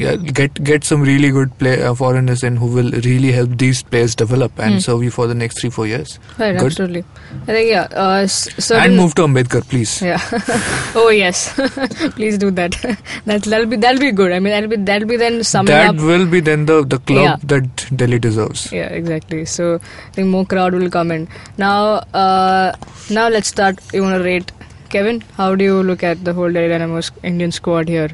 yeah, 0.00 0.16
get 0.38 0.58
get 0.68 0.84
some 0.88 1.02
really 1.06 1.30
good 1.36 1.50
play 1.60 1.70
uh, 1.86 1.92
foreigners 2.00 2.42
in 2.48 2.56
who 2.62 2.66
will 2.78 2.90
really 3.06 3.30
help 3.36 3.54
these 3.62 3.82
players 3.94 4.14
develop 4.20 4.58
and 4.66 4.74
Hmm. 4.74 4.82
serve 4.86 5.02
you 5.06 5.10
for 5.16 5.26
the 5.30 5.36
next 5.40 5.60
three 5.62 5.70
four 5.76 5.86
years. 5.92 6.12
Right, 6.42 6.56
Good. 6.58 6.66
absolutely. 6.70 7.02
I 7.42 7.46
think 7.56 7.70
yeah. 7.70 7.88
Uh, 8.04 8.20
s- 8.26 8.44
certain 8.66 8.84
And 8.84 8.96
move 9.02 9.14
to 9.20 9.22
Ambedkar, 9.28 9.62
please. 9.72 9.94
Yeah. 10.08 10.20
oh 11.02 11.08
yes. 11.20 11.42
Please 12.18 12.38
do 12.44 12.50
that. 12.60 12.76
that 13.30 13.42
that'll 13.54 13.66
be 13.72 13.80
that'll 13.86 14.04
be 14.04 14.12
good. 14.20 14.32
I 14.36 14.38
mean 14.44 14.52
that'll 14.56 14.70
be 14.74 14.80
that'll 14.92 15.08
be 15.14 15.16
then 15.24 15.42
summing 15.52 15.72
That 15.74 15.90
up. 15.94 16.04
will 16.12 16.26
be 16.36 16.40
then 16.50 16.66
the 16.70 16.78
the 16.94 17.00
club 17.10 17.24
Yeah. 17.24 17.36
that 17.54 17.84
Delhi 18.04 18.20
deserves. 18.28 18.64
Yeah, 18.78 18.88
exactly. 19.00 19.42
So 19.56 19.68
I 19.74 20.12
think 20.20 20.28
more 20.36 20.44
crowd 20.54 20.74
will 20.82 20.90
come 21.00 21.10
in. 21.18 21.26
Now, 21.66 21.80
uh, 22.22 22.72
now 23.18 23.28
let's 23.38 23.48
start. 23.56 23.80
You 23.92 24.02
want 24.06 24.16
to 24.22 24.24
rate 24.30 24.52
Kevin? 24.96 25.20
How 25.42 25.50
do 25.54 25.64
you 25.72 25.82
look 25.92 26.02
at 26.14 26.24
the 26.30 26.32
whole 26.40 26.52
Delhi 26.60 26.68
Dynamos 26.76 27.10
Indian 27.34 27.52
squad 27.60 27.88
here? 27.96 28.08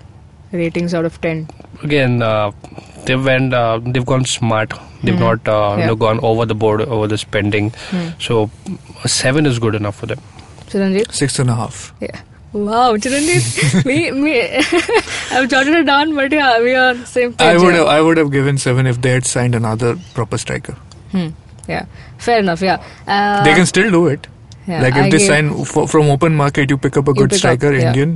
Ratings 0.59 0.95
out 0.95 1.05
of 1.05 1.21
ten. 1.21 1.47
Again, 1.83 2.23
uh, 2.23 2.51
they 3.07 3.17
went. 3.29 3.53
Uh, 3.61 3.81
they've 3.85 4.07
gone 4.11 4.25
smart. 4.33 4.75
They've 5.03 5.15
Mhm. 5.15 5.25
not 5.29 5.49
uh, 5.55 5.73
you 5.77 5.81
Yeah. 5.81 5.87
know, 5.89 5.97
gone 6.03 6.21
over 6.33 6.47
the 6.53 6.55
board 6.65 6.83
over 6.83 7.09
the 7.15 7.19
spending. 7.23 7.73
Hmm. 7.95 8.05
So 8.27 8.37
a 9.05 9.09
seven 9.15 9.47
is 9.53 9.59
good 9.65 9.75
enough 9.81 9.97
for 10.03 10.07
them. 10.13 10.21
Chiranjeev? 10.75 11.11
Six 11.23 11.39
and 11.45 11.51
a 11.55 11.57
half. 11.63 11.81
Yeah. 12.05 12.21
Wow, 12.53 12.97
Chiranjeev. 13.07 13.85
me, 13.91 13.99
me. 14.27 14.35
I've 15.39 15.49
jotted 15.55 15.75
it 15.81 15.87
down, 15.91 16.15
but 16.21 16.33
yeah, 16.39 16.61
we 16.69 16.75
are 16.85 16.95
same 17.15 17.33
page. 17.33 17.47
I 17.49 17.57
would 17.65 17.75
yeah. 17.75 17.81
have 17.81 17.89
I 17.97 18.01
would 18.11 18.17
have 18.25 18.31
given 18.39 18.59
seven 18.69 18.87
if 18.95 19.01
they 19.09 19.11
had 19.19 19.27
signed 19.33 19.55
another 19.63 19.97
proper 20.21 20.39
striker. 20.47 20.77
Hmm. 21.17 21.29
Yeah, 21.75 21.87
fair 22.29 22.39
enough. 22.47 22.63
Yeah. 22.71 22.79
Uh, 23.09 23.43
they 23.45 23.55
can 23.61 23.67
still 23.75 23.91
do 23.99 24.07
it. 24.15 24.27
yeah, 24.69 24.81
like 24.83 24.95
if 24.95 25.05
I 25.07 25.11
they 25.11 25.19
gave- 25.19 25.27
sign 25.31 25.49
f- 25.69 25.91
from 25.93 26.11
open 26.17 26.35
market, 26.47 26.71
you 26.71 26.77
pick 26.89 26.97
up 27.03 27.09
a 27.09 27.13
good 27.21 27.31
pick 27.31 27.37
up, 27.39 27.39
striker, 27.47 27.73
yeah. 27.79 27.89
Indian. 27.89 28.13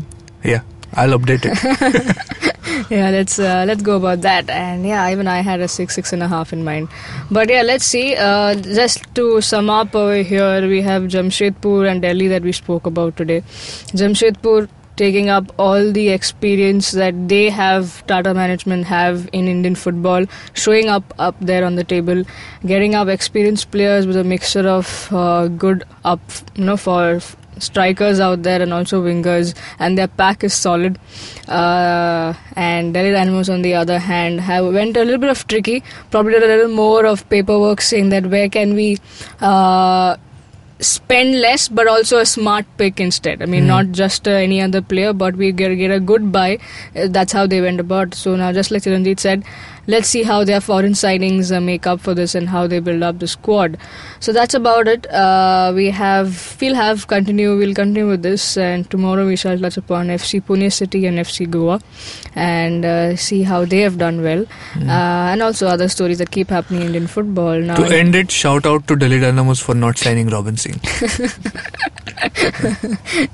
Yeah, 0.53 0.61
I'll 0.95 1.19
update 1.19 1.45
it. 1.45 2.91
yeah 2.91 3.11
let's 3.11 3.39
uh, 3.39 3.65
let's 3.67 3.83
go 3.83 3.97
about 3.97 4.23
that. 4.23 4.49
And 4.51 4.87
yeah 4.87 5.11
even 5.11 5.29
i 5.29 5.41
had 5.41 5.61
a 5.61 5.69
six 5.69 5.95
six 5.95 6.13
and 6.13 6.23
a 6.23 6.29
half 6.29 6.53
in 6.53 6.65
mind. 6.65 6.89
But 7.31 7.51
yeah 7.51 7.63
let's 7.63 7.85
see. 7.85 8.17
Uh, 8.17 8.55
just 8.55 9.03
to 9.15 9.41
sum 9.41 9.71
up 9.71 9.95
over 9.95 10.23
here 10.23 10.67
we 10.69 10.83
have 10.83 11.05
jamshedpur 11.05 11.91
and 11.91 12.03
delhi 12.03 12.29
that 12.29 12.43
we 12.43 12.53
spoke 12.53 12.87
about 12.87 13.17
today. 13.17 13.41
Jamshedpur 14.03 14.69
taking 14.99 15.29
up 15.29 15.53
all 15.59 15.93
the 15.93 16.09
experience 16.11 16.91
that 17.01 17.19
they 17.29 17.49
have 17.49 18.05
tata 18.09 18.35
management 18.35 18.85
have 18.93 19.29
in 19.33 19.47
indian 19.53 19.77
football 19.83 20.27
showing 20.65 20.89
up 20.95 21.15
up 21.27 21.37
there 21.41 21.65
on 21.65 21.77
the 21.81 21.85
table 21.93 22.25
getting 22.67 22.97
up 23.01 23.07
experienced 23.17 23.71
players 23.71 24.09
with 24.09 24.17
a 24.17 24.25
mixture 24.25 24.67
of 24.69 25.09
uh, 25.13 25.47
good 25.65 25.85
up 26.05 26.21
you 26.57 26.65
know 26.65 26.77
for 26.77 27.21
strikers 27.63 28.21
out 28.21 28.43
there 28.43 28.61
and 28.63 28.73
also 28.73 29.03
wingers 29.03 29.55
and 29.79 29.97
their 29.99 30.09
pack 30.09 30.45
is 30.45 30.55
solid. 30.55 30.99
Uh, 31.49 32.35
and 32.57 32.95
Delhi 32.95 33.11
Dynamos 33.11 33.49
on 33.49 33.63
the 33.63 33.75
other 33.75 33.99
hand 33.99 34.41
have 34.41 34.67
went 34.73 34.97
a 34.97 35.05
little 35.05 35.19
bit 35.21 35.31
of 35.31 35.47
tricky 35.47 35.83
probably 36.11 36.35
a 36.37 36.41
little 36.41 36.69
more 36.69 37.07
of 37.07 37.29
paperwork 37.31 37.81
saying 37.81 38.09
that 38.11 38.27
where 38.27 38.49
can 38.49 38.75
we 38.75 38.99
uh, 39.41 40.17
spend 40.81 41.41
less 41.41 41.69
but 41.69 41.89
also 41.89 42.19
a 42.19 42.27
smart 42.27 42.65
pick 42.77 43.01
instead. 43.01 43.43
I 43.43 43.47
mean 43.47 43.63
Hmm. 43.63 43.69
not 43.69 43.87
just 43.93 44.29
uh, 44.29 44.33
any 44.33 44.61
other 44.61 44.81
player 44.81 45.13
but 45.13 45.35
we 45.37 45.51
get, 45.53 45.75
get 45.75 45.91
a 45.91 45.99
good 45.99 46.31
buy. 46.31 46.59
Uh, 46.95 47.09
that's 47.09 47.33
how 47.33 47.47
they 47.47 47.61
went 47.61 47.81
about. 47.81 48.15
So 48.15 48.37
now 48.37 48.53
just 48.53 48.71
like 48.71 48.83
Chiranjit 48.83 49.19
said 49.19 49.43
let's 49.89 50.09
see 50.09 50.23
how 50.23 50.45
their 50.45 50.61
foreign 50.61 50.93
signings 50.93 51.51
uh, 51.57 51.61
make 51.61 51.87
up 51.87 52.01
for 52.01 52.15
this 52.15 52.35
and 52.35 52.49
how 52.49 52.67
they 52.67 52.79
build 52.79 53.03
up 53.03 53.19
the 53.19 53.27
squad. 53.27 53.79
So 54.21 54.33
that's 54.33 54.55
about 54.55 54.87
it. 54.87 55.11
Uh, 55.11 55.73
we 55.75 55.91
have 55.91 56.57
we'll 56.61 56.75
have 56.75 57.07
continue 57.09 57.57
we'll 57.57 57.75
continue 57.75 58.09
with 58.09 58.23
this 58.23 58.57
and 58.57 58.89
tomorrow 58.91 59.27
we 59.27 59.37
shall 59.37 59.59
touch 59.59 59.79
upon 59.79 60.09
fc 60.09 60.43
pune 60.43 60.71
city 60.73 61.07
and 61.07 61.19
fc 61.19 61.51
goa 61.51 61.81
and 62.35 62.85
uh, 62.85 63.17
see 63.17 63.43
how 63.43 63.65
they 63.65 63.81
have 63.81 63.99
done 63.99 64.23
well. 64.23 64.45
Uh, 64.77 65.33
and 65.33 65.43
also 65.43 65.67
other 65.67 65.89
stories 65.89 66.19
that 66.19 66.31
keep 66.31 66.51
happening 66.51 66.83
in 66.83 66.89
indian 66.89 67.07
football. 67.07 67.59
Now 67.59 67.77
to 67.77 67.85
end 67.85 68.15
it, 68.15 68.31
shout 68.31 68.67
out 68.67 68.87
to 68.89 68.97
Delhi 68.97 69.21
Dynamos 69.21 69.61
for 69.61 69.75
not 69.75 69.97
signing 69.97 70.29
Robin 70.29 70.57
Singh. 70.57 70.81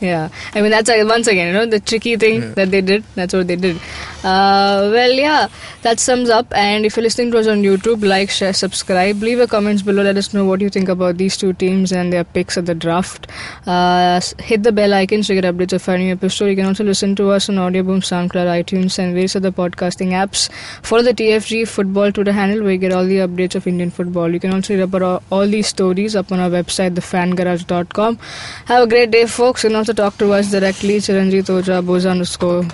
yeah. 0.00 0.28
I 0.54 0.62
mean 0.62 0.70
that's 0.70 0.88
uh, 0.88 1.04
once 1.06 1.26
again 1.26 1.48
you 1.48 1.52
know 1.54 1.66
the 1.66 1.80
tricky 1.80 2.16
thing 2.16 2.54
that 2.54 2.70
they 2.70 2.80
did 2.80 3.02
that's 3.16 3.34
what 3.34 3.48
they 3.48 3.56
did. 3.56 3.76
Uh, 4.22 4.88
well 4.92 5.12
yeah 5.12 5.48
that 5.82 5.98
sums 5.98 6.30
up 6.30 6.43
and 6.52 6.84
if 6.84 6.96
you're 6.96 7.02
listening 7.02 7.30
to 7.30 7.38
us 7.38 7.46
on 7.46 7.62
youtube 7.62 8.04
like 8.04 8.30
share 8.30 8.52
subscribe 8.52 9.22
leave 9.22 9.40
a 9.40 9.46
comments 9.46 9.82
below 9.82 10.02
let 10.02 10.16
us 10.16 10.32
know 10.34 10.44
what 10.44 10.60
you 10.60 10.68
think 10.68 10.88
about 10.88 11.16
these 11.16 11.36
two 11.36 11.52
teams 11.52 11.92
and 11.92 12.12
their 12.12 12.24
picks 12.24 12.56
at 12.56 12.66
the 12.66 12.74
draft 12.74 13.26
uh, 13.66 14.20
hit 14.38 14.62
the 14.62 14.72
bell 14.72 14.94
icon 14.94 15.22
so 15.22 15.32
you 15.32 15.40
get 15.40 15.54
updates 15.54 15.72
of 15.72 15.88
our 15.88 15.98
new 15.98 16.12
episode 16.12 16.46
you 16.46 16.56
can 16.56 16.66
also 16.66 16.84
listen 16.84 17.14
to 17.14 17.30
us 17.30 17.48
on 17.48 17.56
audioboom 17.56 18.02
soundcloud 18.10 18.48
itunes 18.58 18.98
and 18.98 19.14
various 19.14 19.36
other 19.36 19.50
podcasting 19.52 20.10
apps 20.22 20.50
follow 20.82 21.02
the 21.02 21.14
tfg 21.14 21.66
football 21.66 22.10
twitter 22.12 22.32
handle 22.32 22.62
where 22.62 22.72
you 22.72 22.78
get 22.78 22.92
all 22.92 23.04
the 23.04 23.18
updates 23.18 23.54
of 23.54 23.66
indian 23.66 23.90
football 23.90 24.32
you 24.32 24.40
can 24.40 24.52
also 24.52 24.74
read 24.74 24.82
about 24.82 25.02
all, 25.02 25.22
all 25.30 25.46
these 25.46 25.66
stories 25.66 26.16
up 26.16 26.30
on 26.32 26.40
our 26.40 26.50
website 26.50 26.94
thefangarage.com 26.94 28.18
have 28.66 28.84
a 28.84 28.86
great 28.86 29.10
day, 29.10 29.26
folks. 29.26 29.62
Can 29.62 29.74
also 29.74 29.92
talk 29.92 30.16
to 30.18 30.32
us 30.32 30.50
directly. 30.50 30.98
Chiranjit 30.98 31.50
Oja, 31.54 31.82
Boza 31.84 32.10
underscore 32.10 32.64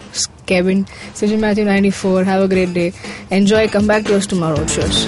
Kevin, 0.46 0.84
Sijin 1.14 1.40
Matthew 1.40 1.64
94. 1.64 2.24
Have 2.24 2.42
a 2.42 2.48
great 2.48 2.72
day. 2.74 2.92
Enjoy. 3.30 3.59
Come 3.68 3.86
back 3.86 4.04
to 4.04 4.16
us 4.16 4.26
tomorrow. 4.26 4.64
Cheers. 4.64 5.04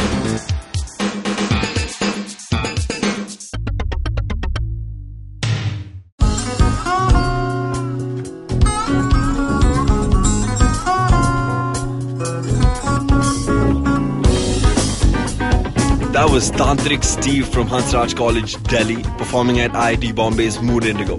That 16.12 16.28
was 16.30 16.50
Tantric 16.52 17.04
Steve 17.04 17.48
from 17.48 17.68
Hansraj 17.68 18.14
College, 18.14 18.62
Delhi, 18.64 19.02
performing 19.16 19.60
at 19.60 19.72
IIT 19.72 20.14
Bombay's 20.14 20.60
Mood 20.60 20.84
Indigo. 20.84 21.16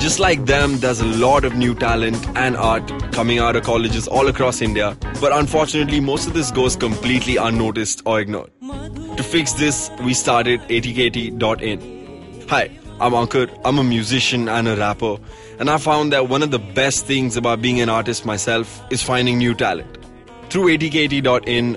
Just 0.00 0.18
like 0.18 0.46
them, 0.46 0.78
there's 0.78 1.00
a 1.00 1.04
lot 1.04 1.44
of 1.44 1.54
new 1.56 1.74
talent 1.74 2.26
and 2.34 2.56
art 2.56 2.90
coming 3.12 3.38
out 3.38 3.54
of 3.54 3.64
colleges 3.64 4.08
all 4.08 4.28
across 4.28 4.62
India, 4.62 4.96
but 5.20 5.30
unfortunately, 5.30 6.00
most 6.00 6.26
of 6.26 6.32
this 6.32 6.50
goes 6.50 6.74
completely 6.74 7.36
unnoticed 7.36 8.00
or 8.06 8.18
ignored. 8.18 8.50
To 9.18 9.22
fix 9.22 9.52
this, 9.52 9.90
we 10.02 10.14
started 10.14 10.62
atkt.in. 10.62 12.48
Hi, 12.48 12.70
I'm 12.98 13.12
Ankur. 13.12 13.50
I'm 13.62 13.78
a 13.78 13.84
musician 13.84 14.48
and 14.48 14.68
a 14.68 14.76
rapper, 14.76 15.18
and 15.58 15.68
I 15.68 15.76
found 15.76 16.14
that 16.14 16.30
one 16.30 16.42
of 16.42 16.50
the 16.50 16.58
best 16.58 17.04
things 17.04 17.36
about 17.36 17.60
being 17.60 17.82
an 17.82 17.90
artist 17.90 18.24
myself 18.24 18.82
is 18.90 19.02
finding 19.02 19.36
new 19.36 19.54
talent. 19.54 19.98
Through 20.48 20.78
atkt.in, 20.78 21.76